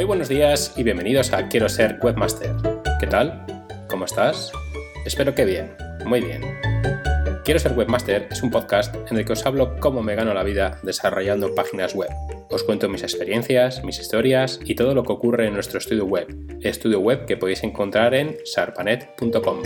Muy 0.00 0.06
buenos 0.06 0.30
días 0.30 0.72
y 0.78 0.82
bienvenidos 0.82 1.34
a 1.34 1.46
Quiero 1.48 1.68
ser 1.68 1.98
webmaster. 2.00 2.56
¿Qué 2.98 3.06
tal? 3.06 3.44
¿Cómo 3.86 4.06
estás? 4.06 4.50
Espero 5.04 5.34
que 5.34 5.44
bien, 5.44 5.76
muy 6.06 6.22
bien. 6.22 6.40
Quiero 7.44 7.60
ser 7.60 7.72
webmaster 7.72 8.26
es 8.30 8.42
un 8.42 8.50
podcast 8.50 8.96
en 9.10 9.18
el 9.18 9.26
que 9.26 9.34
os 9.34 9.44
hablo 9.44 9.78
cómo 9.78 10.02
me 10.02 10.14
gano 10.14 10.32
la 10.32 10.42
vida 10.42 10.80
desarrollando 10.82 11.54
páginas 11.54 11.94
web. 11.94 12.08
Os 12.48 12.64
cuento 12.64 12.88
mis 12.88 13.02
experiencias, 13.02 13.84
mis 13.84 14.00
historias 14.00 14.58
y 14.64 14.74
todo 14.74 14.94
lo 14.94 15.02
que 15.02 15.12
ocurre 15.12 15.48
en 15.48 15.52
nuestro 15.52 15.78
estudio 15.78 16.06
web, 16.06 16.34
estudio 16.62 17.00
web 17.00 17.26
que 17.26 17.36
podéis 17.36 17.62
encontrar 17.62 18.14
en 18.14 18.38
sarpanet.com. 18.46 19.62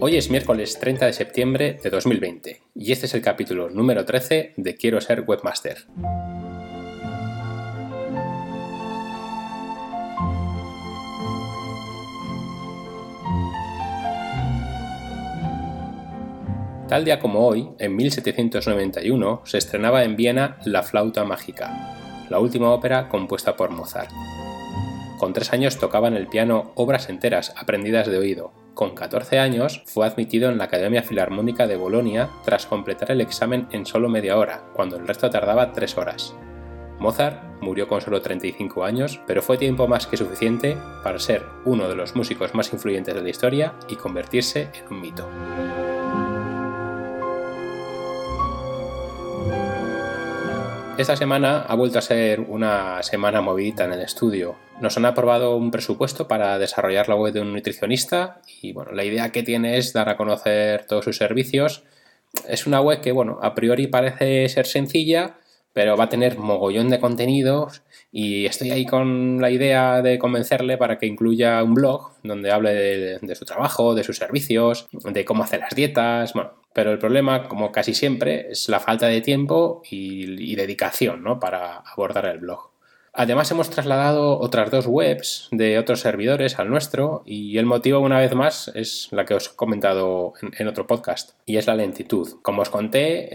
Hoy 0.00 0.16
es 0.16 0.30
miércoles 0.30 0.78
30 0.80 1.04
de 1.04 1.12
septiembre 1.12 1.78
de 1.82 1.90
2020 1.90 2.62
y 2.74 2.90
este 2.90 3.04
es 3.04 3.12
el 3.12 3.20
capítulo 3.20 3.68
número 3.68 4.06
13 4.06 4.54
de 4.56 4.76
Quiero 4.76 4.98
ser 5.02 5.24
webmaster. 5.26 5.76
Tal 16.92 17.06
día 17.06 17.20
como 17.20 17.48
hoy, 17.48 17.70
en 17.78 17.96
1791, 17.96 19.40
se 19.46 19.56
estrenaba 19.56 20.04
en 20.04 20.14
Viena 20.14 20.58
La 20.66 20.82
flauta 20.82 21.24
mágica, 21.24 21.96
la 22.28 22.38
última 22.38 22.70
ópera 22.70 23.08
compuesta 23.08 23.56
por 23.56 23.70
Mozart. 23.70 24.10
Con 25.18 25.32
tres 25.32 25.54
años 25.54 25.78
tocaba 25.78 26.08
en 26.08 26.16
el 26.16 26.26
piano 26.26 26.72
obras 26.74 27.08
enteras 27.08 27.54
aprendidas 27.56 28.08
de 28.08 28.18
oído. 28.18 28.52
Con 28.74 28.94
14 28.94 29.38
años 29.38 29.82
fue 29.86 30.04
admitido 30.04 30.50
en 30.50 30.58
la 30.58 30.64
Academia 30.64 31.02
Filarmónica 31.02 31.66
de 31.66 31.76
Bolonia 31.76 32.28
tras 32.44 32.66
completar 32.66 33.10
el 33.10 33.22
examen 33.22 33.68
en 33.70 33.86
solo 33.86 34.10
media 34.10 34.36
hora, 34.36 34.62
cuando 34.74 34.96
el 34.96 35.08
resto 35.08 35.30
tardaba 35.30 35.72
tres 35.72 35.96
horas. 35.96 36.34
Mozart 36.98 37.42
murió 37.62 37.88
con 37.88 38.02
solo 38.02 38.20
35 38.20 38.84
años, 38.84 39.18
pero 39.26 39.40
fue 39.40 39.56
tiempo 39.56 39.88
más 39.88 40.06
que 40.06 40.18
suficiente 40.18 40.76
para 41.02 41.18
ser 41.18 41.42
uno 41.64 41.88
de 41.88 41.94
los 41.94 42.14
músicos 42.14 42.54
más 42.54 42.70
influyentes 42.70 43.14
de 43.14 43.22
la 43.22 43.30
historia 43.30 43.76
y 43.88 43.96
convertirse 43.96 44.68
en 44.74 44.92
un 44.92 45.00
mito. 45.00 45.26
Esta 51.02 51.16
semana 51.16 51.62
ha 51.62 51.74
vuelto 51.74 51.98
a 51.98 52.02
ser 52.02 52.40
una 52.40 53.02
semana 53.02 53.40
movidita 53.40 53.84
en 53.86 53.92
el 53.92 54.02
estudio. 54.02 54.56
Nos 54.80 54.96
han 54.96 55.04
aprobado 55.04 55.56
un 55.56 55.70
presupuesto 55.70 56.28
para 56.28 56.58
desarrollar 56.58 57.08
la 57.08 57.16
web 57.16 57.32
de 57.32 57.40
un 57.40 57.52
nutricionista 57.52 58.40
y 58.60 58.72
bueno, 58.72 58.92
la 58.92 59.02
idea 59.02 59.32
que 59.32 59.42
tiene 59.42 59.78
es 59.78 59.92
dar 59.92 60.08
a 60.08 60.16
conocer 60.16 60.84
todos 60.86 61.04
sus 61.04 61.16
servicios. 61.16 61.82
Es 62.46 62.66
una 62.66 62.80
web 62.80 63.00
que 63.00 63.10
bueno, 63.10 63.38
a 63.42 63.54
priori 63.54 63.88
parece 63.88 64.48
ser 64.48 64.66
sencilla, 64.66 65.38
pero 65.72 65.96
va 65.96 66.04
a 66.04 66.08
tener 66.08 66.38
mogollón 66.38 66.88
de 66.88 67.00
contenidos 67.00 67.82
y 68.14 68.44
estoy 68.44 68.70
ahí 68.70 68.84
con 68.84 69.40
la 69.40 69.50
idea 69.50 70.02
de 70.02 70.18
convencerle 70.18 70.76
para 70.76 70.98
que 70.98 71.06
incluya 71.06 71.62
un 71.62 71.72
blog 71.72 72.12
donde 72.22 72.52
hable 72.52 72.74
de, 73.20 73.34
su 73.34 73.46
trabajo, 73.46 73.94
de 73.94 74.04
sus 74.04 74.18
servicios, 74.18 74.86
de 74.92 75.24
cómo 75.24 75.42
hacer 75.42 75.60
las 75.60 75.74
dietas, 75.74 76.34
bueno, 76.34 76.52
pero 76.74 76.92
el 76.92 76.98
problema, 76.98 77.48
como 77.48 77.72
casi 77.72 77.94
siempre, 77.94 78.50
es 78.50 78.68
la 78.68 78.80
falta 78.80 79.06
de 79.06 79.22
tiempo 79.22 79.82
y, 79.90 80.54
dedicación 80.54 81.22
¿no? 81.22 81.40
para 81.40 81.78
abordar 81.78 82.26
el 82.26 82.38
blog. 82.38 82.71
Además 83.14 83.50
hemos 83.50 83.68
trasladado 83.68 84.38
otras 84.38 84.70
dos 84.70 84.86
webs 84.86 85.48
de 85.50 85.78
otros 85.78 86.00
servidores 86.00 86.58
al 86.58 86.70
nuestro 86.70 87.22
y 87.26 87.58
el 87.58 87.66
motivo 87.66 87.98
una 88.00 88.18
vez 88.18 88.34
más 88.34 88.68
es 88.74 89.08
la 89.10 89.26
que 89.26 89.34
os 89.34 89.48
he 89.48 89.56
comentado 89.56 90.32
en, 90.40 90.66
otro 90.66 90.86
podcast 90.86 91.32
y 91.44 91.58
es 91.58 91.66
la 91.66 91.74
lentitud. 91.74 92.40
Como 92.40 92.62
os 92.62 92.70
conté, 92.70 93.28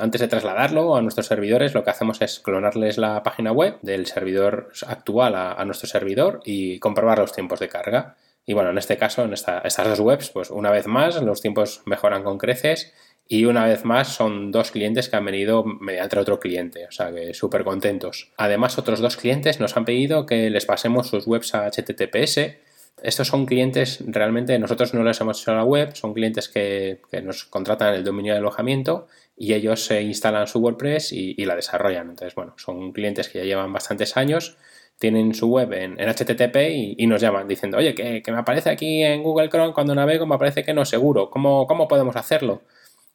antes 0.00 0.22
de 0.22 0.28
trasladarlo 0.28 0.96
a 0.96 1.02
nuestros 1.02 1.26
servidores 1.26 1.74
lo 1.74 1.84
que 1.84 1.90
hacemos 1.90 2.22
es 2.22 2.40
clonarles 2.40 2.96
la 2.96 3.22
página 3.22 3.52
web 3.52 3.78
del 3.82 4.06
servidor 4.06 4.72
actual 4.86 5.34
a 5.34 5.62
nuestro 5.66 5.88
servidor 5.88 6.40
y 6.46 6.78
comprobar 6.78 7.18
los 7.18 7.32
tiempos 7.32 7.60
de 7.60 7.68
carga. 7.68 8.16
Y 8.48 8.54
bueno, 8.54 8.70
en 8.70 8.78
este 8.78 8.96
caso, 8.96 9.24
en 9.24 9.34
estas 9.34 9.88
dos 9.88 10.00
webs, 10.00 10.30
pues 10.30 10.50
una 10.50 10.70
vez 10.70 10.86
más 10.86 11.20
los 11.20 11.42
tiempos 11.42 11.82
mejoran 11.84 12.22
con 12.22 12.38
creces 12.38 12.94
y 13.30 13.44
una 13.44 13.66
vez 13.66 13.84
más 13.84 14.08
son 14.08 14.50
dos 14.50 14.70
clientes 14.70 15.10
que 15.10 15.16
han 15.16 15.24
venido 15.26 15.62
mediante 15.62 16.18
otro 16.18 16.40
cliente, 16.40 16.86
o 16.86 16.90
sea 16.90 17.12
que 17.12 17.34
súper 17.34 17.62
contentos. 17.62 18.32
Además, 18.38 18.78
otros 18.78 19.00
dos 19.00 19.18
clientes 19.18 19.60
nos 19.60 19.76
han 19.76 19.84
pedido 19.84 20.24
que 20.24 20.48
les 20.48 20.64
pasemos 20.64 21.08
sus 21.08 21.26
webs 21.26 21.54
a 21.54 21.70
HTTPS. 21.70 22.56
Estos 23.02 23.28
son 23.28 23.44
clientes, 23.44 24.02
realmente 24.06 24.58
nosotros 24.58 24.94
no 24.94 25.04
les 25.04 25.20
hemos 25.20 25.42
hecho 25.42 25.54
la 25.54 25.62
web, 25.62 25.94
son 25.94 26.14
clientes 26.14 26.48
que, 26.48 27.00
nos 27.22 27.44
contratan 27.44 27.94
el 27.94 28.02
dominio 28.02 28.32
de 28.32 28.38
alojamiento 28.38 29.08
y 29.36 29.52
ellos 29.52 29.84
se 29.84 30.00
instalan 30.00 30.46
su 30.46 30.60
WordPress 30.60 31.12
y, 31.12 31.44
la 31.44 31.54
desarrollan. 31.54 32.08
Entonces, 32.08 32.34
bueno, 32.34 32.54
son 32.56 32.92
clientes 32.92 33.28
que 33.28 33.40
ya 33.40 33.44
llevan 33.44 33.72
bastantes 33.72 34.16
años 34.16 34.56
tienen 34.98 35.32
su 35.32 35.46
web 35.48 35.72
en, 35.74 35.96
HTTP 35.96 36.96
y, 36.96 37.06
nos 37.06 37.20
llaman 37.20 37.46
diciendo, 37.46 37.78
oye, 37.78 37.94
que, 37.94 38.22
me 38.32 38.38
aparece 38.38 38.70
aquí 38.70 39.04
en 39.04 39.22
Google 39.22 39.48
Chrome 39.48 39.72
cuando 39.72 39.94
navego, 39.94 40.26
me 40.26 40.34
aparece 40.34 40.64
que 40.64 40.74
no 40.74 40.84
seguro. 40.84 41.30
¿Cómo, 41.30 41.68
¿Cómo 41.68 41.86
podemos 41.86 42.16
hacerlo? 42.16 42.62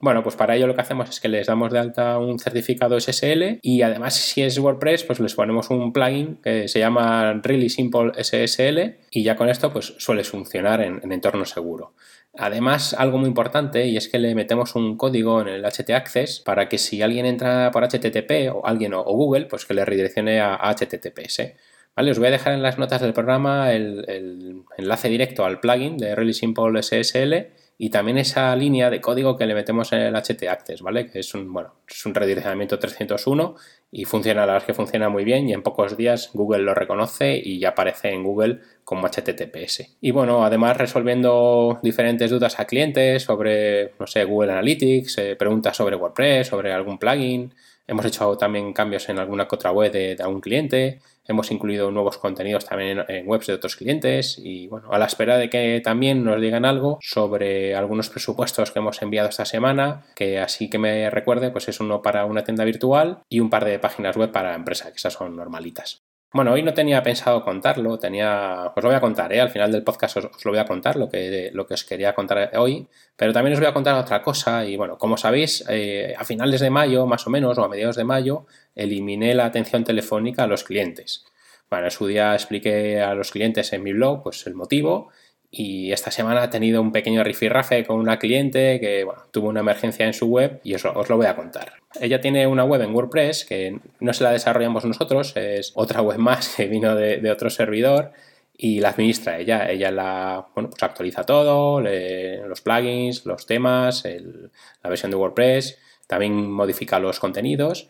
Bueno, 0.04 0.22
pues 0.22 0.36
para 0.36 0.58
ello 0.58 0.68
lo 0.68 0.76
que 0.76 0.82
hacemos 0.82 1.10
es 1.10 1.22
que 1.22 1.30
les 1.30 1.48
damos 1.48 1.72
de 1.72 1.80
alta 1.80 2.20
un 2.20 2.38
certificado 2.38 3.00
SSL 3.00 3.60
y 3.62 3.84
además 3.84 4.14
si 4.16 4.42
es 4.42 4.60
WordPress, 4.60 5.06
pues 5.06 5.22
les 5.22 5.34
ponemos 5.34 5.70
un 5.70 5.94
plugin 5.94 6.42
que 6.44 6.68
se 6.68 6.80
llama 6.80 7.40
Really 7.42 7.70
Simple 7.70 8.12
SSL 8.22 8.98
y 9.12 9.24
ya 9.24 9.38
con 9.38 9.48
esto 9.48 9.72
pues 9.72 9.96
suele 10.00 10.26
funcionar 10.26 10.82
en, 10.82 11.10
entorno 11.10 11.46
seguro. 11.46 11.94
Además, 12.38 12.94
algo 12.94 13.18
muy 13.18 13.30
importante 13.30 13.88
y 13.88 13.96
es 13.96 14.10
que 14.10 14.20
le 14.20 14.36
metemos 14.36 14.76
un 14.76 14.98
código 14.98 15.40
en 15.40 15.48
el 15.48 15.64
htaccess 15.64 16.42
para 16.42 16.68
que 16.68 16.80
si 16.80 17.02
alguien 17.02 17.26
entra 17.26 17.72
por 17.72 17.88
HTTP 17.88 18.54
o 18.54 18.68
alguien 18.68 18.94
o, 18.94 19.04
Google, 19.04 19.46
pues 19.46 19.66
que 19.66 19.74
le 19.74 19.86
redireccione 19.86 20.42
a 20.42 20.58
HTTPS. 20.58 21.54
Vale, 21.96 22.12
os 22.12 22.20
voy 22.20 22.28
a 22.28 22.32
dejar 22.32 22.52
en 22.52 22.62
las 22.62 22.78
notas 22.78 23.00
del 23.00 23.14
programa 23.14 23.72
el, 23.72 24.66
enlace 24.78 25.08
directo 25.08 25.46
al 25.46 25.62
plugin 25.62 25.96
de 25.96 26.14
Really 26.14 26.34
Simple 26.34 26.84
SSL 26.84 27.63
y 27.84 27.90
también 27.90 28.18
esa 28.18 28.56
línea 28.56 28.90
de 28.90 29.02
código 29.02 29.36
que 29.36 29.46
le 29.46 29.54
metemos 29.54 29.92
en 29.92 30.00
el 30.00 30.16
HT 30.16 30.48
Access, 30.48 30.82
¿vale? 30.82 31.06
Que 31.06 31.20
es 31.20 31.34
un, 31.34 31.52
bueno, 31.52 31.74
es 31.86 32.06
un 32.06 32.16
redireccionamiento 32.16 32.80
301 32.80 33.56
y 33.92 34.06
funciona, 34.06 34.46
la 34.46 34.54
verdad 34.54 34.62
es 34.62 34.68
que 34.68 34.74
funciona 34.74 35.10
muy 35.10 35.26
bien 35.26 35.50
y 35.50 35.54
en 35.54 35.64
pocos 35.64 35.98
días 35.98 36.30
Google 36.34 36.64
lo 36.64 36.74
reconoce 36.74 37.36
y 37.36 37.60
ya 37.60 37.72
aparece 37.72 38.14
en 38.14 38.24
Google 38.24 38.60
como 38.86 39.06
HTTPS. 39.06 39.98
Y 40.00 40.12
bueno, 40.12 40.46
además 40.46 40.78
resolviendo 40.78 41.82
diferentes 41.84 42.32
dudas 42.32 42.58
a 42.58 42.64
clientes 42.64 43.24
sobre, 43.24 43.92
no 44.00 44.08
sé, 44.08 44.24
Google 44.24 44.54
Analytics, 44.54 45.18
eh, 45.18 45.36
preguntas 45.36 45.76
sobre 45.76 45.98
WordPress, 45.98 46.48
sobre 46.48 46.72
algún 46.72 46.98
plugin, 46.98 47.54
Hemos 47.86 48.06
hecho 48.06 48.38
también 48.38 48.72
cambios 48.74 49.10
en 49.10 49.20
alguna 49.20 49.48
otra 49.50 49.72
web 49.72 49.92
de, 49.92 50.16
algún 50.20 50.42
cliente. 50.42 51.02
Hemos 51.26 51.52
incluido 51.52 51.92
nuevos 51.92 52.18
contenidos 52.18 52.66
también 52.66 53.04
en, 53.08 53.28
webs 53.28 53.48
de 53.48 53.54
otros 53.54 53.76
clientes. 53.76 54.40
Y 54.42 54.68
bueno, 54.68 54.92
a 54.92 55.00
la 55.00 55.06
espera 55.06 55.38
de 55.38 55.50
que 55.50 55.82
también 55.84 56.24
nos 56.24 56.40
digan 56.40 56.66
algo 56.66 56.98
sobre 57.02 57.76
algunos 57.76 58.10
presupuestos 58.10 58.72
que 58.72 58.80
hemos 58.80 59.02
enviado 59.02 59.30
esta 59.30 59.46
semana, 59.46 60.06
que 60.16 60.40
así 60.40 60.70
que 60.70 60.80
me 60.80 61.10
recuerde, 61.10 61.52
pues 61.52 61.68
es 61.68 61.80
uno 61.80 62.02
para 62.02 62.26
una 62.26 62.44
tienda 62.44 62.64
virtual 62.64 63.20
y 63.30 63.40
un 63.40 63.50
par 63.50 63.66
de 63.66 63.80
páginas 63.80 64.16
web 64.16 64.32
para 64.32 64.56
empresa, 64.56 64.90
que 64.90 64.98
esas 64.98 65.14
son 65.14 65.36
normalitas. 65.36 66.04
Bueno, 66.34 66.52
hoy 66.52 66.64
no 66.64 66.74
tenía 66.74 67.04
pensado 67.04 67.44
contarlo, 67.44 68.00
tenía, 68.00 68.72
os 68.76 68.84
lo 68.84 68.90
voy 68.90 68.96
a 68.96 69.02
contar, 69.02 69.32
¿eh? 69.34 69.40
al 69.40 69.52
final 69.52 69.72
del 69.72 69.84
podcast 69.84 70.18
os, 70.18 70.44
lo 70.44 70.52
voy 70.52 70.58
a 70.58 70.66
contar, 70.66 70.96
lo 70.96 71.08
que, 71.08 71.52
lo 71.54 71.68
que 71.68 71.76
os 71.76 71.84
quería 71.84 72.16
contar 72.16 72.50
hoy, 72.58 72.88
pero 73.16 73.32
también 73.34 73.54
os 73.54 73.60
voy 73.60 73.68
a 73.68 73.74
contar 73.74 73.94
otra 73.94 74.24
cosa 74.24 74.66
y 74.66 74.76
bueno, 74.76 74.98
como 74.98 75.16
sabéis, 75.16 75.64
eh, 75.70 76.16
a 76.18 76.24
finales 76.26 76.60
de 76.62 76.72
mayo, 76.72 77.06
más 77.06 77.28
o 77.28 77.30
menos, 77.30 77.60
o 77.60 77.64
a 77.64 77.70
mediados 77.70 77.98
de 77.98 78.04
mayo, 78.04 78.48
eliminé 78.74 79.36
la 79.36 79.46
atención 79.46 79.84
telefónica 79.84 80.46
a 80.46 80.48
los 80.48 80.64
clientes. 80.64 81.24
Bueno, 81.70 81.86
en 81.86 81.92
su 81.92 82.08
día 82.08 82.34
expliqué 82.34 83.00
a 83.00 83.14
los 83.14 83.30
clientes 83.30 83.72
en 83.72 83.84
mi 83.84 83.94
blog 83.94 84.24
pues 84.24 84.48
el 84.48 84.56
motivo 84.56 85.12
y 85.56 85.92
esta 85.92 86.10
semana 86.10 86.42
ha 86.42 86.50
tenido 86.50 86.82
un 86.82 86.92
pequeño 86.92 87.24
rifirrafe 87.24 87.86
con 87.86 88.00
una 88.00 88.18
cliente 88.18 88.80
que 88.80 89.06
tuvo 89.30 89.50
una 89.50 89.60
emergencia 89.60 90.08
en 90.08 90.14
su 90.14 90.26
web 90.26 90.60
y 90.64 90.74
os, 90.74 90.84
lo 90.84 91.16
voy 91.16 91.28
a 91.28 91.36
contar. 91.36 91.74
Ella 92.02 92.20
tiene 92.20 92.48
una 92.48 92.64
web 92.64 92.82
en 92.82 92.92
WordPress 92.92 93.46
que 93.46 93.78
no 94.00 94.14
se 94.14 94.24
la 94.24 94.32
desarrollamos 94.32 94.84
nosotros, 94.84 95.34
es 95.36 95.72
otra 95.76 96.02
web 96.02 96.18
más 96.18 96.56
que 96.56 96.66
vino 96.66 96.96
de, 96.96 97.30
otro 97.30 97.52
servidor 97.52 98.14
y 98.58 98.80
la 98.80 98.90
administra 98.90 99.38
ella. 99.38 99.70
Ella 99.70 99.92
la 99.92 100.48
bueno, 100.56 100.72
pues 100.72 100.82
actualiza 100.82 101.24
todo, 101.24 101.80
los 101.82 102.62
plugins, 102.62 103.24
los 103.28 103.46
temas, 103.46 104.06
la 104.06 104.90
versión 104.90 105.12
de 105.12 105.18
WordPress, 105.18 105.78
también 106.08 106.50
modifica 106.52 106.98
los 106.98 107.20
contenidos 107.20 107.90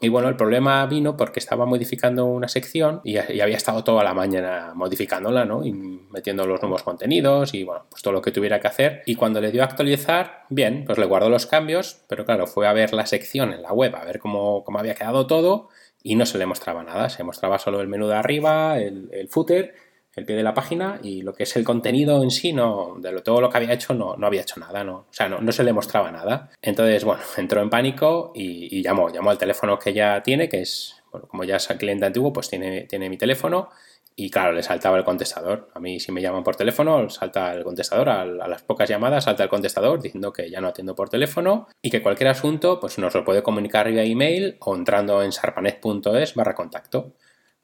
y 0.00 0.08
bueno, 0.08 0.28
el 0.28 0.36
problema 0.36 0.84
vino 0.86 1.16
porque 1.16 1.38
estaba 1.38 1.66
modificando 1.66 2.26
una 2.26 2.48
sección 2.48 3.00
y, 3.04 3.16
había 3.16 3.56
estado 3.56 3.84
toda 3.84 4.02
la 4.02 4.12
mañana 4.12 4.72
modificándola, 4.74 5.44
¿no? 5.44 5.64
Y 5.64 5.72
metiendo 5.72 6.46
los 6.46 6.60
nuevos 6.60 6.82
contenidos 6.82 7.54
y 7.54 7.62
bueno, 7.64 7.86
pues 7.88 8.02
todo 8.02 8.12
lo 8.12 8.20
que 8.20 8.32
tuviera 8.32 8.60
que 8.60 8.66
hacer. 8.66 9.02
Y 9.06 9.14
cuando 9.14 9.40
le 9.40 9.52
dio 9.52 9.62
a 9.62 9.66
actualizar, 9.66 10.44
bien, 10.50 10.84
pues 10.84 10.98
le 10.98 11.06
guardó 11.06 11.30
los 11.30 11.46
cambios, 11.46 12.02
pero 12.08 12.24
claro, 12.24 12.46
fue 12.46 12.66
a 12.66 12.72
ver 12.72 12.92
la 12.92 13.06
sección 13.06 13.52
en 13.52 13.62
la 13.62 13.72
web, 13.72 13.94
a 13.94 14.04
ver 14.04 14.18
cómo, 14.18 14.64
cómo 14.64 14.80
había 14.80 14.94
quedado 14.94 15.26
todo 15.26 15.68
y 16.02 16.16
no 16.16 16.26
se 16.26 16.38
le 16.38 16.46
mostraba 16.46 16.82
nada. 16.82 17.08
Se 17.08 17.22
mostraba 17.22 17.60
solo 17.60 17.80
el 17.80 17.88
menú 17.88 18.08
de 18.08 18.16
arriba, 18.16 18.78
el, 18.78 19.08
el 19.12 19.28
footer 19.28 19.74
el 20.16 20.24
pie 20.24 20.36
de 20.36 20.42
la 20.42 20.54
página 20.54 21.00
y 21.02 21.22
lo 21.22 21.32
que 21.32 21.44
es 21.44 21.56
el 21.56 21.64
contenido 21.64 22.22
en 22.22 22.30
sí, 22.30 22.52
no, 22.52 22.96
de 22.98 23.12
lo, 23.12 23.22
todo 23.22 23.40
lo 23.40 23.50
que 23.50 23.56
había 23.58 23.72
hecho 23.72 23.94
no, 23.94 24.16
no 24.16 24.26
había 24.26 24.42
hecho 24.42 24.60
nada, 24.60 24.84
no, 24.84 24.96
o 24.96 25.06
sea, 25.10 25.28
no, 25.28 25.40
no, 25.40 25.52
se 25.52 25.64
le 25.64 25.72
mostraba 25.72 26.10
nada. 26.10 26.50
Entonces, 26.62 27.04
bueno, 27.04 27.22
entró 27.36 27.60
en 27.60 27.70
pánico 27.70 28.32
y, 28.34 28.82
llamó, 28.82 29.10
llamó 29.10 29.30
al 29.30 29.38
teléfono 29.38 29.78
que 29.78 29.90
ella 29.90 30.22
tiene, 30.22 30.48
que 30.48 30.60
es 30.62 30.96
como 31.28 31.44
ya 31.44 31.56
es 31.56 31.66
cliente 31.78 32.06
antiguo, 32.06 32.32
pues 32.32 32.48
tiene, 32.48 32.82
tiene 32.82 33.08
mi 33.08 33.16
teléfono 33.16 33.68
y 34.16 34.30
claro, 34.30 34.52
le 34.52 34.62
saltaba 34.62 34.96
el 34.96 35.04
contestador. 35.04 35.70
A 35.74 35.80
mí 35.80 35.98
si 35.98 36.12
me 36.12 36.22
llaman 36.22 36.44
por 36.44 36.54
teléfono, 36.54 37.10
salta 37.10 37.52
el 37.52 37.64
contestador. 37.64 38.08
A, 38.08 38.24
las 38.24 38.62
pocas 38.62 38.88
llamadas 38.88 39.24
salta 39.24 39.42
el 39.42 39.48
contestador 39.48 40.00
diciendo 40.00 40.32
que 40.32 40.50
ya 40.50 40.60
no 40.60 40.68
atiendo 40.68 40.94
por 40.94 41.08
teléfono 41.08 41.66
y 41.82 41.90
que 41.90 42.02
cualquier 42.02 42.28
asunto 42.28 42.78
pues 42.78 42.98
nos 42.98 43.14
lo 43.14 43.24
puede 43.24 43.42
comunicar 43.42 43.90
vía 43.90 44.04
email 44.04 44.56
o 44.60 44.76
entrando 44.76 45.22
en 45.22 45.32
sarpanet.es 45.32 46.34
barra 46.34 46.54
contacto. 46.54 47.14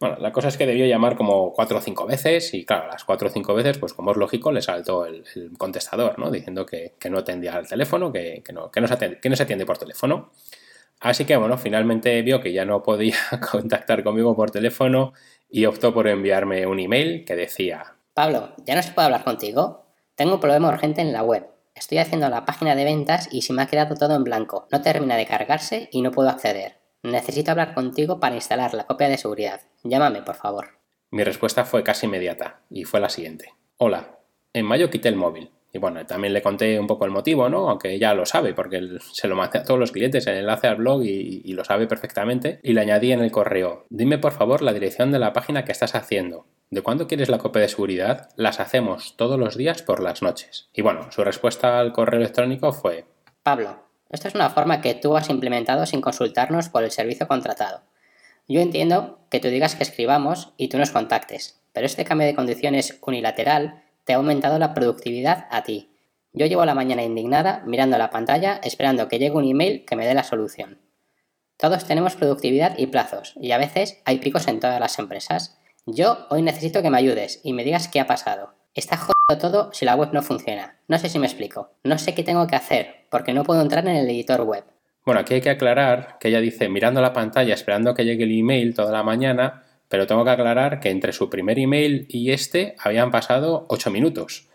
Bueno, 0.01 0.17
la 0.19 0.33
cosa 0.33 0.49
es 0.49 0.57
que 0.57 0.65
debió 0.65 0.87
llamar 0.87 1.15
como 1.15 1.53
cuatro 1.53 1.77
o 1.77 1.81
cinco 1.83 2.07
veces 2.07 2.55
y 2.55 2.65
claro, 2.65 2.89
las 2.89 3.05
cuatro 3.05 3.29
o 3.29 3.31
cinco 3.31 3.53
veces, 3.53 3.77
pues 3.77 3.93
como 3.93 4.13
es 4.13 4.17
lógico, 4.17 4.51
le 4.51 4.63
saltó 4.63 5.05
el, 5.05 5.25
contestador, 5.59 6.19
¿no? 6.19 6.31
Diciendo 6.31 6.65
que, 6.65 6.95
no 7.11 7.19
atendía 7.19 7.55
al 7.55 7.69
teléfono, 7.69 8.11
que, 8.11 8.43
no, 8.55 8.71
que, 8.71 8.81
no 8.81 8.89
se 8.89 8.95
atiende, 8.95 9.21
que 9.21 9.29
no 9.29 9.37
se 9.37 9.43
atiende 9.43 9.67
por 9.67 9.77
teléfono. 9.77 10.31
Así 11.01 11.27
que 11.27 11.37
bueno, 11.37 11.59
finalmente 11.59 12.23
vio 12.23 12.41
que 12.41 12.51
ya 12.51 12.65
no 12.65 12.83
podía 12.83 13.17
contactar 13.53 14.03
conmigo 14.03 14.35
por 14.35 14.51
teléfono 14.51 15.13
y 15.51 15.67
optó 15.67 15.93
por 15.93 16.09
enviarme 16.09 16.67
un 16.67 16.81
email 16.81 17.27
que 17.27 17.37
decía... 17.37 17.95
Pablo, 18.15 18.55
¿ya 18.65 18.77
no 18.77 18.83
se 18.83 18.93
puede 18.93 19.05
hablar 19.05 19.25
contigo? 19.25 19.85
Tengo 20.15 20.35
un 20.35 20.41
problema 20.41 20.69
urgente 20.69 21.03
en 21.03 21.13
la 21.13 21.23
web. 21.23 21.47
Estoy 21.75 21.99
haciendo 21.99 22.31
la 22.31 22.47
página 22.47 22.75
de 22.75 22.85
ventas 22.85 23.29
y 23.31 23.43
se 23.43 23.53
me 23.53 23.61
ha 23.61 23.67
quedado 23.67 23.95
todo 23.97 24.17
en 24.17 24.25
blanco. 24.25 24.67
No 24.73 24.81
termina 24.81 25.17
de 25.17 25.27
cargarse 25.27 25.91
y 25.93 26.01
no 26.01 26.11
puedo 26.11 26.31
acceder. 26.31 26.80
Necesito 27.03 27.51
hablar 27.51 27.75
contigo 27.75 28.21
para 28.21 28.35
instalar 28.35 28.75
la 28.75 28.87
copia 28.87 29.09
de 29.09 29.19
seguridad. 29.19 29.63
Llámame, 29.85 30.23
por 30.23 30.35
favor. 30.35 30.79
Mi 31.11 31.25
respuesta 31.25 31.65
fue 31.65 31.83
casi 31.83 32.07
inmediata 32.07 32.61
y 32.71 32.85
fue 32.85 33.01
la 33.01 33.09
siguiente. 33.09 33.55
Hola, 33.79 34.19
en 34.53 34.67
mayo 34.67 34.91
quité 34.91 35.09
el 35.09 35.17
móvil. 35.17 35.51
Y 35.73 35.79
bueno, 35.79 36.05
también 36.05 36.33
le 36.33 36.43
conté 36.43 36.79
un 36.81 36.87
poco 36.87 37.05
el 37.05 37.13
motivo, 37.13 37.49
¿no? 37.49 37.71
Aunque 37.71 37.99
ya 37.99 38.13
lo 38.15 38.27
sabe, 38.27 38.55
porque 38.55 38.99
se 39.13 39.29
lo 39.29 39.37
mandé 39.37 39.61
a 39.61 39.63
todos 39.63 39.79
los 39.79 39.93
clientes 39.93 40.27
el 40.27 40.39
enlace 40.39 40.67
al 40.67 40.77
blog 40.77 41.05
y, 41.05 41.43
y, 41.45 41.53
lo 41.53 41.65
sabe 41.65 41.87
perfectamente. 41.87 42.59
Y 42.63 42.73
le 42.73 42.81
añadí 42.81 43.13
en 43.13 43.21
el 43.21 43.31
correo, 43.31 43.87
dime 43.89 44.19
por 44.19 44.33
favor 44.33 44.63
la 44.63 44.73
dirección 44.73 45.13
de 45.13 45.21
la 45.21 45.33
página 45.33 45.65
que 45.65 45.73
estás 45.73 45.95
haciendo. 45.95 46.47
¿De 46.71 46.83
cuándo 46.83 47.07
quieres 47.07 47.29
la 47.29 47.39
copia 47.39 47.63
de 47.63 47.69
seguridad? 47.69 48.31
Las 48.37 48.59
hacemos 48.59 49.17
todos 49.17 49.39
los 49.39 49.57
días 49.57 49.83
por 49.83 50.01
las 50.01 50.23
noches. 50.23 50.69
Y 50.73 50.83
bueno, 50.83 51.11
su 51.13 51.23
respuesta 51.23 51.79
al 51.79 51.93
correo 51.93 52.21
electrónico 52.21 52.73
fue... 52.73 53.07
Pablo, 53.43 53.90
esta 54.11 54.29
es 54.29 54.35
una 54.35 54.51
forma 54.51 54.81
que 54.81 54.95
tú 54.95 55.17
has 55.17 55.31
implementado 55.31 55.87
sin 55.87 56.01
consultarnos 56.01 56.69
por 56.69 56.83
el 56.85 56.91
servicio 56.91 57.29
contratado. 57.29 57.83
Yo 58.49 58.61
entiendo 58.61 59.21
que 59.31 59.39
tú 59.39 59.49
digas 59.49 59.77
que 59.77 59.85
escribamos 59.85 60.53
y 60.57 60.69
tú 60.69 60.79
nos 60.79 60.91
contactes, 60.91 61.61
pero 61.73 61.87
este 61.87 62.05
cambio 62.05 62.27
de 62.27 62.35
condiciones 62.35 62.99
unilateral 63.03 63.83
te 64.05 64.13
ha 64.13 64.17
aumentado 64.17 64.59
la 64.59 64.75
productividad 64.75 65.47
a 65.51 65.63
ti. 65.63 65.91
Yo 66.33 66.47
llevo 66.47 66.65
la 66.65 66.75
mañana 66.75 67.03
indignada 67.03 67.63
mirando 67.67 67.99
la 67.99 68.11
pantalla 68.11 68.61
esperando 68.65 69.09
que 69.09 69.19
llegue 69.19 69.37
un 69.37 69.49
email 69.49 69.85
que 69.85 69.97
me 69.97 70.07
dé 70.07 70.15
la 70.15 70.25
solución. 70.25 70.81
Todos 71.57 71.85
tenemos 71.85 72.17
productividad 72.17 72.79
y 72.79 72.87
plazos, 72.87 73.35
y 73.41 73.53
a 73.53 73.59
veces 73.59 74.01
hay 74.05 74.19
picos 74.19 74.49
en 74.49 74.61
todas 74.61 74.81
las 74.81 74.99
empresas. 74.99 75.59
Yo 75.87 76.27
hoy 76.31 76.43
necesito 76.43 76.83
que 76.83 76.91
me 76.91 76.99
ayudes 76.99 77.41
y 77.45 77.53
me 77.53 77.65
digas 77.65 77.89
qué 77.89 78.01
ha 78.01 78.07
pasado. 78.07 78.55
Jodido 78.75 79.20
todo 79.39 79.71
si 79.73 79.85
la 79.85 79.97
web 79.97 80.11
no 80.13 80.23
funciona. 80.23 80.79
No 80.89 80.99
sé 80.99 81.09
si 81.09 81.19
me 81.19 81.27
explico. 81.27 81.71
No 81.85 81.99
sé 81.99 82.15
qué 82.15 82.23
tengo 82.23 82.47
que 82.47 82.57
hacer, 82.57 83.07
porque 83.11 83.33
no 83.33 83.45
puedo 83.45 83.63
entrar 83.63 83.87
en 83.87 83.97
el 83.97 84.09
editor 84.09 84.43
web. 84.43 84.65
Bueno, 85.05 85.21
aquí 85.21 85.35
hay 85.35 85.41
que 85.41 85.51
aclarar 85.51 86.19
que 86.21 86.29
ella 86.29 86.41
dice 86.41 86.69
mirando 86.69 87.01
la 87.01 87.13
pantalla 87.13 87.55
esperando 87.55 87.95
que 87.95 88.05
llegue 88.05 88.25
el 88.25 88.39
email 88.39 88.75
toda 88.75 88.93
la 88.93 89.03
mañana, 89.03 89.65
pero 89.89 90.07
tengo 90.07 90.25
que 90.25 90.31
aclarar 90.31 90.81
que 90.81 90.91
entre 90.91 91.13
su 91.13 91.31
primer 91.31 91.59
email 91.59 92.07
y 92.09 92.33
este 92.33 92.77
habían 92.79 93.11
pasado 93.11 93.67
8 93.69 93.91
minutos. 93.91 94.50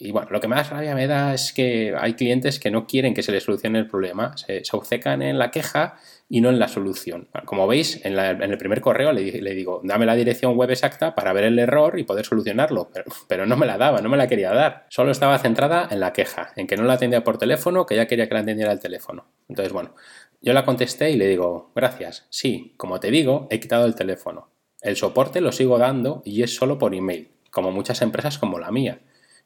Y 0.00 0.12
bueno, 0.12 0.28
lo 0.30 0.40
que 0.40 0.46
más 0.46 0.70
rabia 0.70 0.94
me 0.94 1.08
da 1.08 1.34
es 1.34 1.52
que 1.52 1.92
hay 1.98 2.14
clientes 2.14 2.60
que 2.60 2.70
no 2.70 2.86
quieren 2.86 3.14
que 3.14 3.24
se 3.24 3.32
les 3.32 3.42
solucione 3.42 3.80
el 3.80 3.88
problema, 3.88 4.36
se, 4.36 4.62
obcecan 4.72 5.22
en 5.22 5.38
la 5.38 5.50
queja 5.50 5.96
y 6.28 6.40
no 6.40 6.50
en 6.50 6.60
la 6.60 6.68
solución. 6.68 7.28
Como 7.44 7.66
veis, 7.66 8.00
en, 8.04 8.16
el 8.16 8.58
primer 8.58 8.80
correo 8.80 9.10
le, 9.12 9.54
digo, 9.54 9.80
dame 9.82 10.06
la 10.06 10.14
dirección 10.14 10.56
web 10.56 10.70
exacta 10.70 11.16
para 11.16 11.32
ver 11.32 11.44
el 11.44 11.58
error 11.58 11.98
y 11.98 12.04
poder 12.04 12.24
solucionarlo, 12.24 12.90
pero, 12.94 13.06
pero, 13.26 13.46
no 13.46 13.56
me 13.56 13.66
la 13.66 13.76
daba, 13.76 14.00
no 14.00 14.08
me 14.08 14.16
la 14.16 14.28
quería 14.28 14.52
dar. 14.52 14.86
Solo 14.88 15.10
estaba 15.10 15.36
centrada 15.40 15.88
en 15.90 15.98
la 15.98 16.12
queja, 16.12 16.52
en 16.54 16.68
que 16.68 16.76
no 16.76 16.84
la 16.84 16.92
atendía 16.92 17.24
por 17.24 17.38
teléfono, 17.38 17.84
que 17.84 17.96
ya 17.96 18.06
quería 18.06 18.28
que 18.28 18.34
la 18.34 18.40
atendiera 18.40 18.70
el 18.70 18.78
teléfono. 18.78 19.26
Entonces, 19.48 19.72
bueno, 19.72 19.96
yo 20.40 20.52
la 20.52 20.64
contesté 20.64 21.10
y 21.10 21.16
le 21.16 21.26
digo, 21.26 21.72
gracias, 21.74 22.26
sí, 22.30 22.74
como 22.76 23.00
te 23.00 23.10
digo, 23.10 23.48
he 23.50 23.58
quitado 23.58 23.84
el 23.86 23.96
teléfono. 23.96 24.50
El 24.80 24.94
soporte 24.94 25.40
lo 25.40 25.50
sigo 25.50 25.76
dando 25.76 26.22
y 26.24 26.44
es 26.44 26.54
solo 26.54 26.78
por 26.78 26.94
email, 26.94 27.30
como 27.50 27.72
muchas 27.72 28.00
empresas 28.02 28.38
como 28.38 28.60
la 28.60 28.70
mía. 28.70 29.00